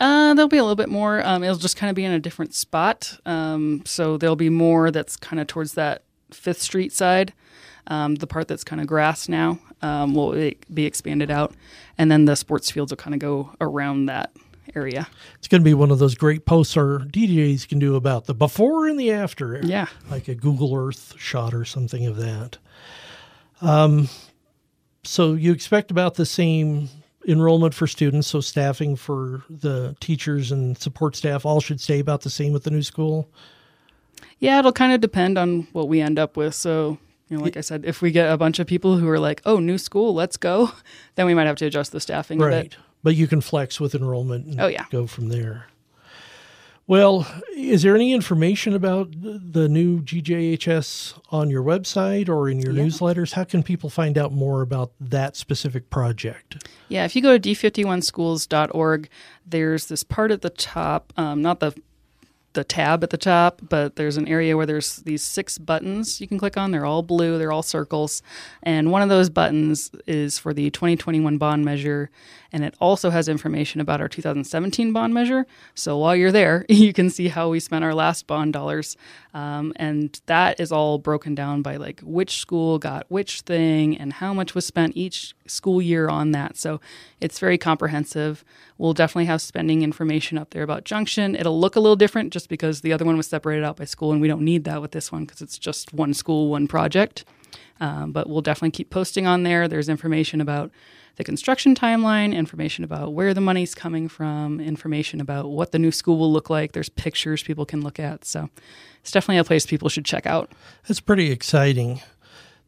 Uh, 0.00 0.34
there'll 0.34 0.48
be 0.48 0.58
a 0.58 0.64
little 0.64 0.74
bit 0.74 0.88
more. 0.88 1.24
Um, 1.24 1.44
it'll 1.44 1.54
just 1.54 1.76
kind 1.76 1.90
of 1.90 1.94
be 1.94 2.04
in 2.04 2.10
a 2.10 2.18
different 2.18 2.54
spot. 2.54 3.20
Um, 3.24 3.82
so 3.86 4.16
there'll 4.16 4.34
be 4.34 4.50
more 4.50 4.90
that's 4.90 5.16
kind 5.16 5.38
of 5.38 5.46
towards 5.46 5.74
that 5.74 6.02
Fifth 6.32 6.60
Street 6.60 6.92
side. 6.92 7.32
Um, 7.88 8.16
the 8.16 8.26
part 8.26 8.48
that's 8.48 8.64
kind 8.64 8.80
of 8.80 8.86
grass 8.86 9.28
now 9.28 9.58
um, 9.82 10.14
will 10.14 10.50
be 10.72 10.84
expanded 10.84 11.30
out, 11.30 11.54
and 11.98 12.10
then 12.10 12.24
the 12.24 12.34
sports 12.34 12.70
fields 12.70 12.92
will 12.92 12.96
kind 12.96 13.14
of 13.14 13.20
go 13.20 13.52
around 13.60 14.06
that 14.06 14.32
area. 14.74 15.08
It's 15.38 15.48
going 15.48 15.60
to 15.60 15.64
be 15.64 15.74
one 15.74 15.90
of 15.90 15.98
those 15.98 16.14
great 16.14 16.46
posts 16.46 16.76
our 16.76 16.98
DJs 16.98 17.68
can 17.68 17.78
do 17.78 17.94
about 17.94 18.26
the 18.26 18.34
before 18.34 18.88
and 18.88 18.98
the 18.98 19.12
after. 19.12 19.60
Yeah, 19.62 19.86
like 20.10 20.28
a 20.28 20.34
Google 20.34 20.74
Earth 20.74 21.14
shot 21.16 21.54
or 21.54 21.64
something 21.64 22.06
of 22.06 22.16
that. 22.16 22.58
Um, 23.60 24.08
so 25.04 25.34
you 25.34 25.52
expect 25.52 25.90
about 25.90 26.14
the 26.14 26.26
same 26.26 26.88
enrollment 27.26 27.74
for 27.74 27.86
students, 27.86 28.28
so 28.28 28.40
staffing 28.40 28.96
for 28.96 29.42
the 29.48 29.96
teachers 30.00 30.52
and 30.52 30.78
support 30.78 31.16
staff 31.16 31.44
all 31.44 31.60
should 31.60 31.80
stay 31.80 31.98
about 31.98 32.22
the 32.22 32.30
same 32.30 32.52
with 32.52 32.64
the 32.64 32.70
new 32.70 32.82
school. 32.82 33.28
Yeah, 34.38 34.58
it'll 34.58 34.72
kind 34.72 34.92
of 34.92 35.00
depend 35.00 35.38
on 35.38 35.68
what 35.72 35.88
we 35.88 36.00
end 36.00 36.18
up 36.18 36.36
with. 36.36 36.54
So 36.54 36.98
you 37.28 37.36
know, 37.36 37.42
like 37.42 37.56
I 37.56 37.60
said, 37.60 37.84
if 37.84 38.02
we 38.02 38.10
get 38.12 38.30
a 38.30 38.36
bunch 38.36 38.58
of 38.58 38.66
people 38.66 38.96
who 38.96 39.08
are 39.08 39.18
like, 39.18 39.42
"Oh, 39.44 39.58
new 39.58 39.78
school, 39.78 40.14
let's 40.14 40.36
go," 40.36 40.70
then 41.16 41.26
we 41.26 41.34
might 41.34 41.46
have 41.46 41.56
to 41.56 41.66
adjust 41.66 41.92
the 41.92 42.00
staffing 42.00 42.38
right. 42.38 42.52
a 42.52 42.62
bit. 42.62 42.76
But 43.02 43.16
you 43.16 43.26
can 43.26 43.40
flex 43.40 43.80
with 43.80 43.94
enrollment. 43.94 44.46
And 44.46 44.60
oh 44.60 44.66
yeah, 44.68 44.84
go 44.90 45.06
from 45.06 45.28
there. 45.28 45.66
Well, 46.88 47.26
is 47.56 47.82
there 47.82 47.96
any 47.96 48.12
information 48.12 48.72
about 48.72 49.08
the 49.10 49.68
new 49.68 50.02
GJHS 50.02 51.20
on 51.30 51.50
your 51.50 51.64
website 51.64 52.28
or 52.28 52.48
in 52.48 52.60
your 52.60 52.72
yeah. 52.72 52.84
newsletters? 52.84 53.32
How 53.32 53.42
can 53.42 53.64
people 53.64 53.90
find 53.90 54.16
out 54.16 54.32
more 54.32 54.62
about 54.62 54.92
that 55.00 55.34
specific 55.34 55.90
project? 55.90 56.68
Yeah, 56.88 57.04
if 57.04 57.16
you 57.16 57.22
go 57.22 57.36
to 57.36 57.50
d51schools.org, 57.50 59.08
there's 59.44 59.86
this 59.86 60.04
part 60.04 60.30
at 60.30 60.42
the 60.42 60.50
top, 60.50 61.12
um, 61.16 61.42
not 61.42 61.58
the 61.58 61.74
the 62.56 62.64
tab 62.64 63.04
at 63.04 63.10
the 63.10 63.16
top, 63.16 63.60
but 63.68 63.94
there's 63.94 64.16
an 64.16 64.26
area 64.26 64.56
where 64.56 64.66
there's 64.66 64.96
these 64.96 65.22
six 65.22 65.58
buttons 65.58 66.20
you 66.20 66.26
can 66.26 66.38
click 66.38 66.56
on. 66.56 66.72
They're 66.72 66.84
all 66.84 67.04
blue, 67.04 67.38
they're 67.38 67.52
all 67.52 67.62
circles. 67.62 68.22
And 68.64 68.90
one 68.90 69.02
of 69.02 69.08
those 69.08 69.30
buttons 69.30 69.92
is 70.08 70.38
for 70.40 70.52
the 70.52 70.70
2021 70.70 71.38
bond 71.38 71.64
measure. 71.64 72.10
And 72.56 72.64
it 72.64 72.74
also 72.80 73.10
has 73.10 73.28
information 73.28 73.82
about 73.82 74.00
our 74.00 74.08
2017 74.08 74.90
bond 74.90 75.12
measure. 75.12 75.46
So 75.74 75.98
while 75.98 76.16
you're 76.16 76.32
there, 76.32 76.64
you 76.70 76.94
can 76.94 77.10
see 77.10 77.28
how 77.28 77.50
we 77.50 77.60
spent 77.60 77.84
our 77.84 77.92
last 77.92 78.26
bond 78.26 78.54
dollars. 78.54 78.96
Um, 79.34 79.74
and 79.76 80.18
that 80.24 80.58
is 80.58 80.72
all 80.72 80.96
broken 80.96 81.34
down 81.34 81.60
by 81.60 81.76
like 81.76 82.00
which 82.00 82.38
school 82.38 82.78
got 82.78 83.04
which 83.10 83.42
thing 83.42 83.98
and 83.98 84.10
how 84.10 84.32
much 84.32 84.54
was 84.54 84.64
spent 84.64 84.96
each 84.96 85.34
school 85.46 85.82
year 85.82 86.08
on 86.08 86.30
that. 86.30 86.56
So 86.56 86.80
it's 87.20 87.38
very 87.38 87.58
comprehensive. 87.58 88.42
We'll 88.78 88.94
definitely 88.94 89.26
have 89.26 89.42
spending 89.42 89.82
information 89.82 90.38
up 90.38 90.48
there 90.52 90.62
about 90.62 90.84
Junction. 90.84 91.36
It'll 91.36 91.60
look 91.60 91.76
a 91.76 91.80
little 91.80 91.94
different 91.94 92.32
just 92.32 92.48
because 92.48 92.80
the 92.80 92.94
other 92.94 93.04
one 93.04 93.18
was 93.18 93.26
separated 93.26 93.64
out 93.64 93.76
by 93.76 93.84
school, 93.84 94.12
and 94.12 94.20
we 94.22 94.28
don't 94.28 94.42
need 94.42 94.64
that 94.64 94.80
with 94.80 94.92
this 94.92 95.12
one 95.12 95.26
because 95.26 95.42
it's 95.42 95.58
just 95.58 95.92
one 95.92 96.14
school, 96.14 96.48
one 96.48 96.68
project. 96.68 97.26
Um, 97.80 98.12
but 98.12 98.28
we'll 98.28 98.40
definitely 98.40 98.70
keep 98.70 98.88
posting 98.88 99.26
on 99.26 99.42
there. 99.42 99.68
There's 99.68 99.90
information 99.90 100.40
about 100.40 100.70
the 101.16 101.24
construction 101.24 101.74
timeline, 101.74 102.34
information 102.34 102.84
about 102.84 103.14
where 103.14 103.34
the 103.34 103.40
money's 103.40 103.74
coming 103.74 104.08
from, 104.08 104.60
information 104.60 105.20
about 105.20 105.50
what 105.50 105.72
the 105.72 105.78
new 105.78 105.90
school 105.90 106.18
will 106.18 106.32
look 106.32 106.50
like. 106.50 106.72
There's 106.72 106.90
pictures 106.90 107.42
people 107.42 107.66
can 107.66 107.80
look 107.80 107.98
at. 107.98 108.24
So 108.24 108.50
it's 109.00 109.10
definitely 109.10 109.38
a 109.38 109.44
place 109.44 109.66
people 109.66 109.88
should 109.88 110.04
check 110.04 110.26
out. 110.26 110.52
That's 110.86 111.00
pretty 111.00 111.30
exciting. 111.30 112.00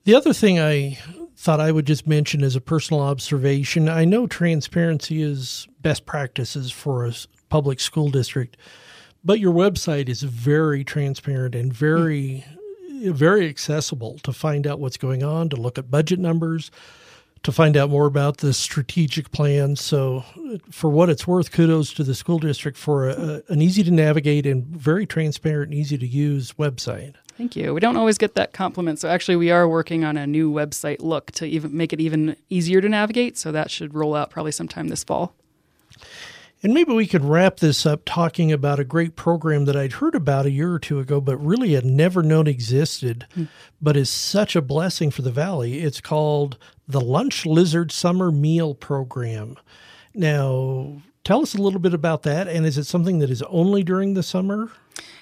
The 0.04 0.14
other 0.14 0.32
thing 0.32 0.58
I 0.58 0.98
thought 1.36 1.60
I 1.60 1.70
would 1.70 1.86
just 1.86 2.06
mention 2.06 2.42
as 2.42 2.56
a 2.56 2.60
personal 2.60 3.02
observation 3.02 3.88
I 3.88 4.04
know 4.04 4.26
transparency 4.26 5.22
is 5.22 5.68
best 5.82 6.06
practices 6.06 6.72
for 6.72 7.06
a 7.06 7.12
public 7.48 7.78
school 7.78 8.10
district, 8.10 8.56
but 9.22 9.38
your 9.38 9.52
website 9.52 10.08
is 10.08 10.22
very 10.22 10.82
transparent 10.82 11.54
and 11.54 11.72
very, 11.72 12.44
very 13.04 13.48
accessible 13.48 14.18
to 14.24 14.32
find 14.32 14.66
out 14.66 14.80
what's 14.80 14.96
going 14.96 15.22
on, 15.22 15.48
to 15.50 15.56
look 15.56 15.78
at 15.78 15.90
budget 15.90 16.18
numbers, 16.18 16.70
to 17.42 17.52
find 17.52 17.76
out 17.76 17.90
more 17.90 18.06
about 18.06 18.38
the 18.38 18.52
strategic 18.52 19.30
plan. 19.30 19.76
So, 19.76 20.24
for 20.70 20.90
what 20.90 21.08
it's 21.08 21.26
worth, 21.26 21.52
kudos 21.52 21.92
to 21.94 22.04
the 22.04 22.14
school 22.14 22.38
district 22.38 22.78
for 22.78 23.08
a, 23.08 23.42
an 23.48 23.62
easy 23.62 23.82
to 23.84 23.90
navigate 23.90 24.46
and 24.46 24.64
very 24.66 25.06
transparent 25.06 25.70
and 25.70 25.80
easy 25.80 25.98
to 25.98 26.06
use 26.06 26.52
website. 26.54 27.14
Thank 27.36 27.54
you. 27.54 27.72
We 27.72 27.78
don't 27.78 27.96
always 27.96 28.18
get 28.18 28.34
that 28.34 28.52
compliment. 28.52 28.98
So 28.98 29.08
actually, 29.08 29.36
we 29.36 29.50
are 29.52 29.68
working 29.68 30.04
on 30.04 30.16
a 30.16 30.26
new 30.26 30.50
website 30.50 31.00
look 31.00 31.30
to 31.32 31.46
even 31.46 31.76
make 31.76 31.92
it 31.92 32.00
even 32.00 32.36
easier 32.50 32.80
to 32.80 32.88
navigate. 32.88 33.38
So 33.38 33.52
that 33.52 33.70
should 33.70 33.94
roll 33.94 34.16
out 34.16 34.30
probably 34.30 34.50
sometime 34.50 34.88
this 34.88 35.04
fall. 35.04 35.34
And 36.62 36.74
maybe 36.74 36.92
we 36.92 37.06
could 37.06 37.24
wrap 37.24 37.58
this 37.58 37.86
up 37.86 38.02
talking 38.04 38.50
about 38.50 38.80
a 38.80 38.84
great 38.84 39.14
program 39.14 39.66
that 39.66 39.76
I'd 39.76 39.92
heard 39.92 40.16
about 40.16 40.46
a 40.46 40.50
year 40.50 40.72
or 40.72 40.80
two 40.80 40.98
ago, 40.98 41.20
but 41.20 41.36
really 41.36 41.74
had 41.74 41.84
never 41.84 42.20
known 42.20 42.48
existed, 42.48 43.26
mm. 43.36 43.46
but 43.80 43.96
is 43.96 44.10
such 44.10 44.56
a 44.56 44.62
blessing 44.62 45.12
for 45.12 45.22
the 45.22 45.30
Valley. 45.30 45.78
It's 45.78 46.00
called 46.00 46.58
the 46.88 47.00
Lunch 47.00 47.44
Lizard 47.44 47.92
Summer 47.92 48.32
Meal 48.32 48.74
Program. 48.74 49.56
Now, 50.14 51.02
tell 51.22 51.42
us 51.42 51.54
a 51.54 51.60
little 51.60 51.80
bit 51.80 51.92
about 51.92 52.22
that. 52.22 52.48
And 52.48 52.64
is 52.64 52.78
it 52.78 52.84
something 52.84 53.18
that 53.18 53.30
is 53.30 53.42
only 53.42 53.84
during 53.84 54.14
the 54.14 54.22
summer? 54.22 54.70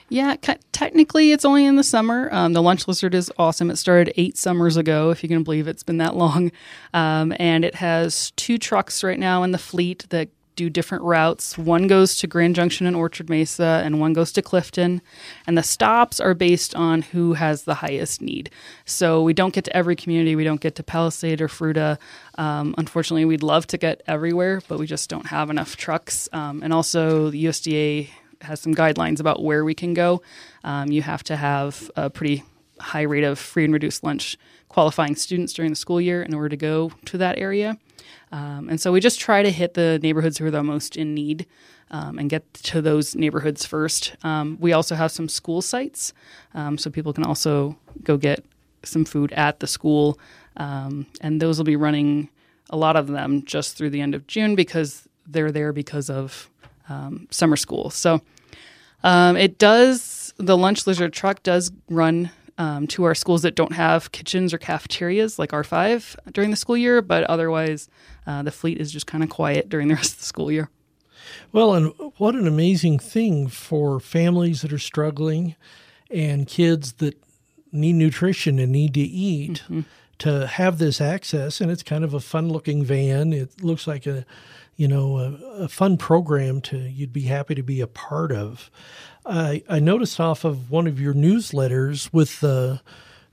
Yeah, 0.09 0.37
technically 0.70 1.33
it's 1.33 1.44
only 1.44 1.66
in 1.66 1.74
the 1.74 1.83
summer. 1.83 2.29
Um, 2.33 2.52
the 2.52 2.62
Lunch 2.62 2.87
Lizard 2.87 3.12
is 3.12 3.33
awesome. 3.38 3.70
It 3.72 3.76
started 3.76 4.14
eight 4.16 4.38
summers 4.38 4.76
ago, 4.76 5.11
if 5.11 5.24
you 5.24 5.29
can 5.29 5.42
believe 5.42 5.66
it's 5.66 5.83
been 5.83 5.98
that 5.98 6.14
long. 6.14 6.52
Um, 6.94 7.35
and 7.40 7.64
it 7.64 7.74
has 7.74 8.31
two 8.33 8.57
trucks 8.57 9.02
right 9.02 9.18
now 9.18 9.42
in 9.42 9.50
the 9.50 9.59
fleet 9.59 10.07
that 10.11 10.29
do 10.56 10.68
different 10.70 11.04
routes. 11.04 11.56
One 11.56 11.86
goes 11.86 12.16
to 12.16 12.26
Grand 12.26 12.56
Junction 12.56 12.86
and 12.86 12.96
Orchard 12.96 13.28
Mesa, 13.28 13.82
and 13.84 14.00
one 14.00 14.12
goes 14.12 14.32
to 14.32 14.42
Clifton. 14.42 15.02
And 15.46 15.56
the 15.56 15.62
stops 15.62 16.18
are 16.18 16.34
based 16.34 16.74
on 16.74 17.02
who 17.02 17.34
has 17.34 17.62
the 17.64 17.74
highest 17.74 18.20
need. 18.20 18.50
So 18.84 19.22
we 19.22 19.34
don't 19.34 19.54
get 19.54 19.64
to 19.66 19.76
every 19.76 19.94
community. 19.94 20.34
We 20.34 20.44
don't 20.44 20.60
get 20.60 20.74
to 20.76 20.82
Palisade 20.82 21.40
or 21.40 21.48
Fruita. 21.48 21.98
Um, 22.36 22.74
unfortunately, 22.78 23.26
we'd 23.26 23.42
love 23.42 23.66
to 23.68 23.78
get 23.78 24.02
everywhere, 24.06 24.62
but 24.66 24.78
we 24.78 24.86
just 24.86 25.08
don't 25.08 25.26
have 25.26 25.50
enough 25.50 25.76
trucks. 25.76 26.28
Um, 26.32 26.62
and 26.62 26.72
also, 26.72 27.30
the 27.30 27.44
USDA 27.44 28.08
has 28.42 28.60
some 28.60 28.74
guidelines 28.74 29.20
about 29.20 29.42
where 29.42 29.64
we 29.64 29.74
can 29.74 29.94
go. 29.94 30.22
Um, 30.64 30.90
you 30.90 31.02
have 31.02 31.22
to 31.24 31.36
have 31.36 31.90
a 31.96 32.10
pretty 32.10 32.44
high 32.80 33.02
rate 33.02 33.24
of 33.24 33.38
free 33.38 33.64
and 33.64 33.72
reduced 33.72 34.04
lunch 34.04 34.36
qualifying 34.68 35.16
students 35.16 35.52
during 35.52 35.70
the 35.70 35.76
school 35.76 36.00
year 36.00 36.22
in 36.22 36.34
order 36.34 36.48
to 36.48 36.56
go 36.56 36.90
to 37.06 37.18
that 37.18 37.38
area. 37.38 37.78
Um, 38.32 38.68
and 38.68 38.80
so 38.80 38.92
we 38.92 39.00
just 39.00 39.20
try 39.20 39.42
to 39.42 39.50
hit 39.50 39.74
the 39.74 39.98
neighborhoods 40.02 40.38
who 40.38 40.46
are 40.46 40.50
the 40.50 40.62
most 40.62 40.96
in 40.96 41.14
need 41.14 41.46
um, 41.90 42.18
and 42.18 42.28
get 42.28 42.52
to 42.54 42.82
those 42.82 43.14
neighborhoods 43.14 43.64
first. 43.64 44.16
Um, 44.22 44.58
we 44.60 44.72
also 44.72 44.94
have 44.94 45.12
some 45.12 45.28
school 45.28 45.62
sites, 45.62 46.12
um, 46.54 46.76
so 46.76 46.90
people 46.90 47.12
can 47.12 47.24
also 47.24 47.76
go 48.02 48.16
get 48.16 48.44
some 48.82 49.04
food 49.04 49.32
at 49.32 49.60
the 49.60 49.66
school. 49.66 50.18
Um, 50.56 51.06
and 51.20 51.40
those 51.40 51.58
will 51.58 51.64
be 51.64 51.76
running 51.76 52.28
a 52.70 52.76
lot 52.76 52.96
of 52.96 53.06
them 53.06 53.44
just 53.44 53.76
through 53.76 53.90
the 53.90 54.00
end 54.00 54.14
of 54.14 54.26
June 54.26 54.56
because 54.56 55.08
they're 55.26 55.52
there 55.52 55.72
because 55.72 56.10
of 56.10 56.50
um, 56.88 57.28
summer 57.30 57.56
school. 57.56 57.90
So 57.90 58.20
it 59.04 59.58
does, 59.58 60.34
the 60.36 60.56
Lunch 60.56 60.86
Lizard 60.86 61.12
truck 61.12 61.42
does 61.42 61.70
run 61.88 62.30
um, 62.58 62.86
to 62.88 63.04
our 63.04 63.14
schools 63.14 63.42
that 63.42 63.54
don't 63.54 63.72
have 63.72 64.12
kitchens 64.12 64.54
or 64.54 64.58
cafeterias 64.58 65.38
like 65.38 65.50
R5 65.50 66.16
during 66.32 66.50
the 66.50 66.56
school 66.56 66.76
year, 66.76 67.02
but 67.02 67.24
otherwise 67.24 67.88
uh, 68.26 68.42
the 68.42 68.50
fleet 68.50 68.78
is 68.78 68.90
just 68.92 69.06
kind 69.06 69.22
of 69.22 69.30
quiet 69.30 69.68
during 69.68 69.88
the 69.88 69.94
rest 69.96 70.14
of 70.14 70.18
the 70.20 70.24
school 70.24 70.50
year. 70.50 70.70
Well, 71.52 71.74
and 71.74 71.92
what 72.18 72.34
an 72.34 72.46
amazing 72.46 72.98
thing 72.98 73.48
for 73.48 74.00
families 74.00 74.62
that 74.62 74.72
are 74.72 74.78
struggling 74.78 75.56
and 76.10 76.46
kids 76.46 76.94
that 76.94 77.20
need 77.72 77.94
nutrition 77.94 78.58
and 78.58 78.72
need 78.72 78.94
to 78.94 79.00
eat 79.00 79.62
mm-hmm. 79.64 79.80
to 80.18 80.46
have 80.46 80.78
this 80.78 81.00
access. 81.00 81.60
And 81.60 81.70
it's 81.70 81.82
kind 81.82 82.04
of 82.04 82.14
a 82.14 82.20
fun 82.20 82.48
looking 82.48 82.84
van. 82.84 83.32
It 83.32 83.62
looks 83.62 83.86
like 83.86 84.06
a, 84.06 84.24
you 84.76 84.86
know, 84.86 85.18
a, 85.18 85.32
a 85.64 85.68
fun 85.68 85.96
program 85.96 86.60
to 86.62 86.78
you'd 86.78 87.12
be 87.12 87.22
happy 87.22 87.54
to 87.54 87.62
be 87.62 87.80
a 87.80 87.86
part 87.86 88.32
of. 88.32 88.70
I, 89.24 89.62
I 89.68 89.80
noticed 89.80 90.20
off 90.20 90.44
of 90.44 90.70
one 90.70 90.86
of 90.86 91.00
your 91.00 91.14
newsletters 91.14 92.12
with 92.12 92.40
the 92.40 92.80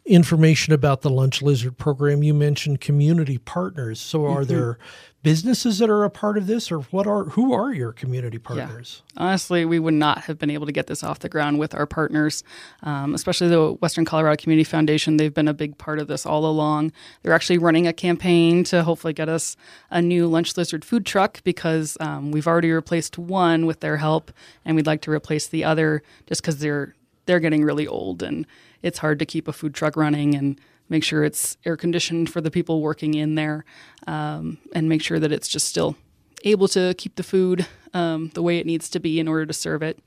information 0.05 0.73
about 0.73 1.01
the 1.01 1.09
Lunch 1.09 1.41
Lizard 1.41 1.77
program, 1.77 2.23
you 2.23 2.33
mentioned 2.33 2.81
community 2.81 3.37
partners. 3.37 3.99
So, 3.99 4.25
are 4.25 4.41
mm-hmm. 4.41 4.53
there 4.53 4.77
businesses 5.23 5.79
that 5.79 5.89
are 5.89 6.03
a 6.03 6.09
part 6.09 6.37
of 6.37 6.47
this, 6.47 6.71
or 6.71 6.79
what 6.81 7.07
are 7.07 7.23
who 7.23 7.53
are 7.53 7.73
your 7.73 7.93
community 7.93 8.37
partners? 8.37 9.01
Yeah. 9.15 9.23
Honestly, 9.23 9.65
we 9.65 9.79
would 9.79 9.93
not 9.93 10.23
have 10.25 10.37
been 10.37 10.49
able 10.49 10.65
to 10.65 10.71
get 10.71 10.87
this 10.87 11.03
off 11.03 11.19
the 11.19 11.29
ground 11.29 11.57
with 11.57 11.73
our 11.73 11.85
partners, 11.85 12.43
um, 12.83 13.15
especially 13.15 13.47
the 13.47 13.71
Western 13.73 14.05
Colorado 14.05 14.35
Community 14.41 14.65
Foundation. 14.65 15.17
They've 15.17 15.33
been 15.33 15.47
a 15.47 15.53
big 15.53 15.77
part 15.77 15.99
of 15.99 16.07
this 16.07 16.25
all 16.25 16.45
along. 16.45 16.91
They're 17.23 17.33
actually 17.33 17.57
running 17.57 17.87
a 17.87 17.93
campaign 17.93 18.65
to 18.65 18.83
hopefully 18.83 19.13
get 19.13 19.29
us 19.29 19.55
a 19.89 20.01
new 20.01 20.27
Lunch 20.27 20.55
Lizard 20.57 20.83
food 20.83 21.05
truck 21.05 21.41
because 21.43 21.97
um, 22.01 22.31
we've 22.31 22.47
already 22.47 22.71
replaced 22.71 23.17
one 23.17 23.65
with 23.65 23.79
their 23.79 23.97
help, 23.97 24.31
and 24.65 24.75
we'd 24.75 24.87
like 24.87 25.01
to 25.01 25.11
replace 25.11 25.47
the 25.47 25.63
other 25.63 26.03
just 26.27 26.41
because 26.41 26.59
they're 26.59 26.93
they're 27.25 27.39
getting 27.39 27.63
really 27.63 27.87
old 27.87 28.21
and 28.21 28.45
it's 28.83 28.99
hard 28.99 29.17
to 29.19 29.25
keep 29.25 29.47
a 29.47 29.53
food 29.53 29.73
truck 29.73 29.95
running 29.95 30.35
and 30.35 30.61
make 30.89 31.03
sure 31.03 31.23
it's 31.23 31.57
air 31.65 31.77
conditioned 31.77 32.29
for 32.29 32.41
the 32.41 32.51
people 32.51 32.81
working 32.81 33.15
in 33.15 33.35
there, 33.35 33.65
um, 34.05 34.59
and 34.75 34.87
make 34.87 35.01
sure 35.01 35.19
that 35.19 35.31
it's 35.31 35.47
just 35.47 35.67
still 35.67 35.95
able 36.43 36.67
to 36.67 36.93
keep 36.97 37.15
the 37.15 37.23
food 37.23 37.65
um, 37.93 38.29
the 38.33 38.43
way 38.43 38.59
it 38.59 38.65
needs 38.65 38.89
to 38.89 38.99
be 38.99 39.19
in 39.19 39.27
order 39.27 39.45
to 39.45 39.53
serve 39.53 39.81
it. 39.81 39.97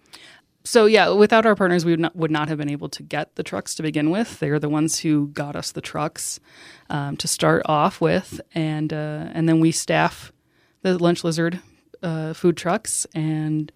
So 0.65 0.87
yeah, 0.87 1.11
without 1.11 1.47
our 1.47 1.55
partners, 1.55 1.85
we 1.85 1.93
would 1.93 2.01
not, 2.01 2.17
would 2.17 2.31
not 2.31 2.49
have 2.49 2.59
been 2.59 2.69
able 2.69 2.89
to 2.89 3.03
get 3.03 3.37
the 3.37 3.45
trucks 3.45 3.75
to 3.77 3.83
begin 3.83 4.11
with. 4.11 4.41
They 4.41 4.51
are 4.51 4.59
the 4.59 4.69
ones 4.69 4.99
who 4.99 5.29
got 5.29 5.55
us 5.55 5.71
the 5.73 5.81
trucks 5.81 6.41
um, 6.91 7.17
to 7.19 7.29
start 7.29 7.62
off 7.67 8.01
with, 8.01 8.41
and 8.53 8.93
uh, 8.93 9.29
and 9.33 9.49
then 9.49 9.61
we 9.61 9.71
staff 9.71 10.33
the 10.83 10.99
Lunch 10.99 11.23
Lizard 11.23 11.61
uh, 12.03 12.33
food 12.33 12.57
trucks 12.57 13.07
and 13.15 13.73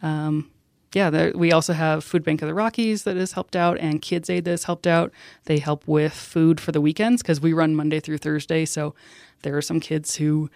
um, 0.00 0.50
yeah, 0.94 1.10
there, 1.10 1.32
we 1.34 1.52
also 1.52 1.72
have 1.72 2.04
Food 2.04 2.22
Bank 2.22 2.42
of 2.42 2.48
the 2.48 2.54
Rockies 2.54 3.04
that 3.04 3.16
has 3.16 3.32
helped 3.32 3.56
out, 3.56 3.78
and 3.78 4.02
Kids 4.02 4.28
Aid 4.28 4.44
that 4.44 4.50
has 4.50 4.64
helped 4.64 4.86
out. 4.86 5.12
They 5.44 5.58
help 5.58 5.86
with 5.86 6.12
food 6.12 6.60
for 6.60 6.72
the 6.72 6.80
weekends 6.80 7.22
because 7.22 7.40
we 7.40 7.52
run 7.52 7.74
Monday 7.74 8.00
through 8.00 8.18
Thursday. 8.18 8.64
So 8.64 8.94
there 9.42 9.56
are 9.56 9.62
some 9.62 9.80
kids 9.80 10.16
who, 10.16 10.50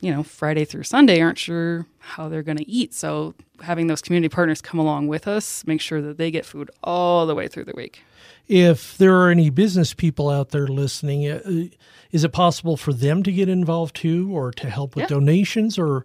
you 0.00 0.10
know, 0.10 0.22
Friday 0.22 0.64
through 0.64 0.82
Sunday 0.84 1.20
aren't 1.20 1.38
sure 1.38 1.86
how 1.98 2.28
they're 2.28 2.42
going 2.42 2.58
to 2.58 2.68
eat. 2.68 2.94
So 2.94 3.34
having 3.62 3.86
those 3.86 4.02
community 4.02 4.32
partners 4.32 4.60
come 4.60 4.80
along 4.80 5.08
with 5.08 5.28
us, 5.28 5.66
make 5.66 5.80
sure 5.80 6.02
that 6.02 6.18
they 6.18 6.30
get 6.30 6.44
food 6.44 6.70
all 6.82 7.26
the 7.26 7.34
way 7.34 7.48
through 7.48 7.64
the 7.64 7.74
week. 7.76 8.02
If 8.48 8.96
there 8.96 9.16
are 9.16 9.30
any 9.30 9.50
business 9.50 9.92
people 9.92 10.30
out 10.30 10.50
there 10.50 10.68
listening, 10.68 11.28
uh, 11.28 11.68
is 12.12 12.24
it 12.24 12.32
possible 12.32 12.76
for 12.76 12.92
them 12.92 13.22
to 13.24 13.32
get 13.32 13.48
involved 13.48 13.96
too 13.96 14.30
or 14.36 14.52
to 14.52 14.70
help 14.70 14.94
with 14.94 15.04
yeah. 15.04 15.16
donations 15.16 15.78
or 15.78 16.04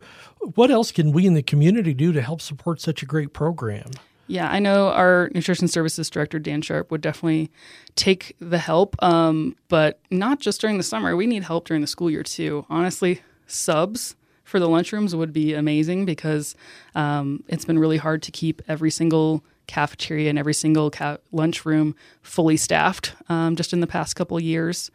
what 0.56 0.71
else 0.71 0.91
can 0.91 1.12
we 1.12 1.27
in 1.27 1.36
the 1.36 1.43
community 1.43 1.93
do 1.93 2.12
to 2.12 2.21
help 2.21 2.41
support 2.41 2.82
such 2.82 3.04
a 3.04 3.06
great 3.06 3.34
program? 3.34 3.91
Yeah, 4.27 4.49
I 4.49 4.60
know 4.60 4.89
our 4.89 5.30
nutrition 5.36 5.67
services 5.67 6.10
director, 6.10 6.39
Dan 6.39 6.62
Sharp, 6.62 6.89
would 6.89 7.01
definitely 7.01 7.51
take 7.95 8.36
the 8.39 8.60
help, 8.60 8.95
um, 9.04 9.58
but 9.67 9.99
not 10.10 10.39
just 10.39 10.62
during 10.62 10.77
the 10.77 10.84
summer. 10.84 11.15
We 11.15 11.27
need 11.27 11.43
help 11.43 11.67
during 11.67 11.82
the 11.82 11.88
school 11.88 12.10
year 12.10 12.23
too. 12.23 12.65
Honestly, 12.69 13.21
subs 13.45 14.15
for 14.43 14.60
the 14.60 14.69
lunchrooms 14.69 15.13
would 15.13 15.34
be 15.34 15.54
amazing 15.54 16.06
because 16.06 16.56
um, 16.95 17.43
it's 17.47 17.65
been 17.65 17.77
really 17.77 17.97
hard 17.97 18.23
to 18.23 18.32
keep 18.32 18.62
every 18.67 18.89
single 18.89 19.43
cafeteria 19.67 20.30
and 20.30 20.39
every 20.39 20.54
single 20.54 20.91
ca- 20.91 21.17
lunchroom 21.32 21.95
fully 22.21 22.58
staffed 22.58 23.13
um, 23.30 23.56
just 23.56 23.74
in 23.74 23.80
the 23.80 23.88
past 23.88 24.15
couple 24.15 24.39
years. 24.39 24.91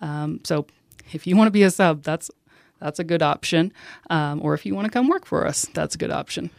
Um, 0.00 0.40
so 0.44 0.66
if 1.12 1.26
you 1.26 1.36
want 1.36 1.48
to 1.48 1.52
be 1.52 1.62
a 1.62 1.70
sub, 1.70 2.02
that's 2.02 2.30
that's 2.80 2.98
a 2.98 3.04
good 3.04 3.22
option. 3.22 3.72
Um, 4.08 4.40
or 4.42 4.54
if 4.54 4.64
you 4.64 4.74
want 4.74 4.86
to 4.86 4.90
come 4.90 5.08
work 5.08 5.26
for 5.26 5.46
us, 5.46 5.66
that's 5.74 5.94
a 5.94 5.98
good 5.98 6.10
option. 6.10 6.50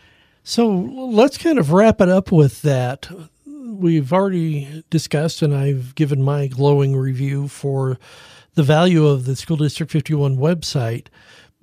So 0.43 0.69
let's 0.69 1.37
kind 1.37 1.59
of 1.59 1.71
wrap 1.71 2.01
it 2.01 2.09
up 2.09 2.31
with 2.31 2.61
that. 2.61 3.09
We've 3.45 4.11
already 4.11 4.83
discussed, 4.89 5.41
and 5.41 5.55
I've 5.55 5.95
given 5.95 6.21
my 6.21 6.47
glowing 6.47 6.95
review 6.95 7.47
for 7.47 7.97
the 8.55 8.63
value 8.63 9.07
of 9.07 9.25
the 9.25 9.35
School 9.35 9.57
District 9.57 9.91
51 9.91 10.37
website. 10.37 11.07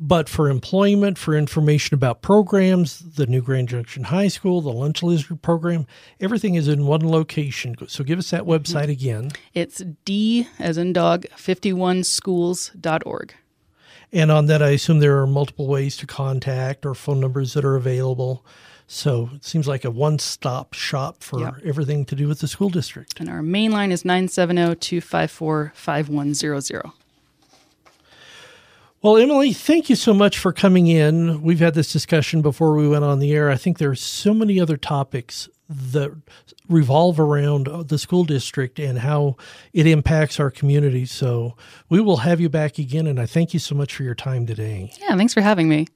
But 0.00 0.28
for 0.28 0.48
employment, 0.48 1.18
for 1.18 1.36
information 1.36 1.94
about 1.94 2.22
programs, 2.22 3.00
the 3.00 3.26
new 3.26 3.42
Grand 3.42 3.68
Junction 3.68 4.04
High 4.04 4.28
School, 4.28 4.60
the 4.60 4.70
Lunch 4.70 5.02
Lizard 5.02 5.42
program, 5.42 5.88
everything 6.20 6.54
is 6.54 6.68
in 6.68 6.86
one 6.86 7.08
location. 7.08 7.74
So 7.88 8.04
give 8.04 8.20
us 8.20 8.30
that 8.30 8.42
mm-hmm. 8.42 8.52
website 8.52 8.88
again. 8.90 9.32
It's 9.54 9.82
D 10.04 10.46
as 10.60 10.78
in 10.78 10.92
dog 10.92 11.26
51schools.org. 11.36 13.34
And 14.12 14.30
on 14.30 14.46
that, 14.46 14.62
I 14.62 14.68
assume 14.70 15.00
there 15.00 15.20
are 15.20 15.26
multiple 15.26 15.66
ways 15.66 15.96
to 15.98 16.06
contact 16.06 16.86
or 16.86 16.94
phone 16.94 17.20
numbers 17.20 17.54
that 17.54 17.64
are 17.64 17.76
available. 17.76 18.46
So 18.86 19.30
it 19.34 19.44
seems 19.44 19.68
like 19.68 19.84
a 19.84 19.90
one 19.90 20.18
stop 20.18 20.72
shop 20.72 21.22
for 21.22 21.40
yep. 21.40 21.54
everything 21.64 22.06
to 22.06 22.14
do 22.14 22.26
with 22.26 22.38
the 22.38 22.48
school 22.48 22.70
district. 22.70 23.20
And 23.20 23.28
our 23.28 23.42
main 23.42 23.70
line 23.70 23.92
is 23.92 24.04
970 24.04 24.76
254 24.76 25.72
5100. 25.74 26.92
Well, 29.00 29.16
Emily, 29.16 29.52
thank 29.52 29.88
you 29.88 29.94
so 29.94 30.12
much 30.12 30.40
for 30.40 30.52
coming 30.52 30.88
in. 30.88 31.40
We've 31.40 31.60
had 31.60 31.74
this 31.74 31.92
discussion 31.92 32.42
before 32.42 32.74
we 32.74 32.88
went 32.88 33.04
on 33.04 33.20
the 33.20 33.32
air. 33.32 33.48
I 33.48 33.54
think 33.54 33.78
there 33.78 33.90
are 33.90 33.94
so 33.94 34.34
many 34.34 34.58
other 34.58 34.76
topics 34.76 35.48
that 35.68 36.10
revolve 36.68 37.20
around 37.20 37.68
the 37.88 37.98
school 37.98 38.24
district 38.24 38.80
and 38.80 38.98
how 38.98 39.36
it 39.72 39.86
impacts 39.86 40.40
our 40.40 40.50
community. 40.50 41.06
So 41.06 41.56
we 41.88 42.00
will 42.00 42.18
have 42.18 42.40
you 42.40 42.48
back 42.48 42.78
again, 42.78 43.06
and 43.06 43.20
I 43.20 43.26
thank 43.26 43.54
you 43.54 43.60
so 43.60 43.76
much 43.76 43.94
for 43.94 44.02
your 44.02 44.16
time 44.16 44.46
today. 44.46 44.92
Yeah, 45.00 45.16
thanks 45.16 45.32
for 45.32 45.42
having 45.42 45.68
me. 45.68 45.86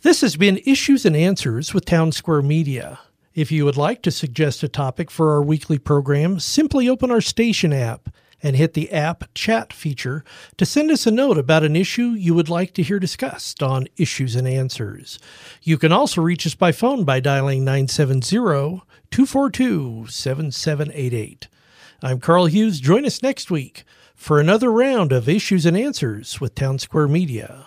This 0.00 0.22
has 0.22 0.36
been 0.36 0.58
Issues 0.64 1.04
and 1.04 1.14
Answers 1.14 1.74
with 1.74 1.84
Town 1.84 2.12
Square 2.12 2.42
Media. 2.42 2.98
If 3.34 3.52
you 3.52 3.66
would 3.66 3.76
like 3.76 4.00
to 4.02 4.10
suggest 4.10 4.62
a 4.62 4.68
topic 4.68 5.10
for 5.10 5.32
our 5.32 5.42
weekly 5.42 5.78
program, 5.78 6.40
simply 6.40 6.88
open 6.88 7.10
our 7.10 7.20
station 7.20 7.74
app 7.74 8.08
and 8.42 8.56
hit 8.56 8.74
the 8.74 8.92
app 8.92 9.24
chat 9.34 9.72
feature 9.72 10.24
to 10.56 10.66
send 10.66 10.90
us 10.90 11.06
a 11.06 11.10
note 11.10 11.38
about 11.38 11.64
an 11.64 11.76
issue 11.76 12.10
you 12.10 12.34
would 12.34 12.48
like 12.48 12.72
to 12.74 12.82
hear 12.82 12.98
discussed 12.98 13.62
on 13.62 13.86
Issues 13.96 14.36
and 14.36 14.48
Answers. 14.48 15.18
You 15.62 15.78
can 15.78 15.92
also 15.92 16.20
reach 16.20 16.46
us 16.46 16.54
by 16.54 16.72
phone 16.72 17.04
by 17.04 17.20
dialing 17.20 17.64
970 17.64 18.82
242 19.10 20.06
7788. 20.08 21.48
I'm 22.02 22.20
Carl 22.20 22.46
Hughes. 22.46 22.80
Join 22.80 23.04
us 23.04 23.22
next 23.22 23.50
week 23.50 23.84
for 24.14 24.38
another 24.38 24.70
round 24.70 25.12
of 25.12 25.28
Issues 25.28 25.66
and 25.66 25.76
Answers 25.76 26.40
with 26.40 26.54
Town 26.54 26.78
Square 26.78 27.08
Media. 27.08 27.66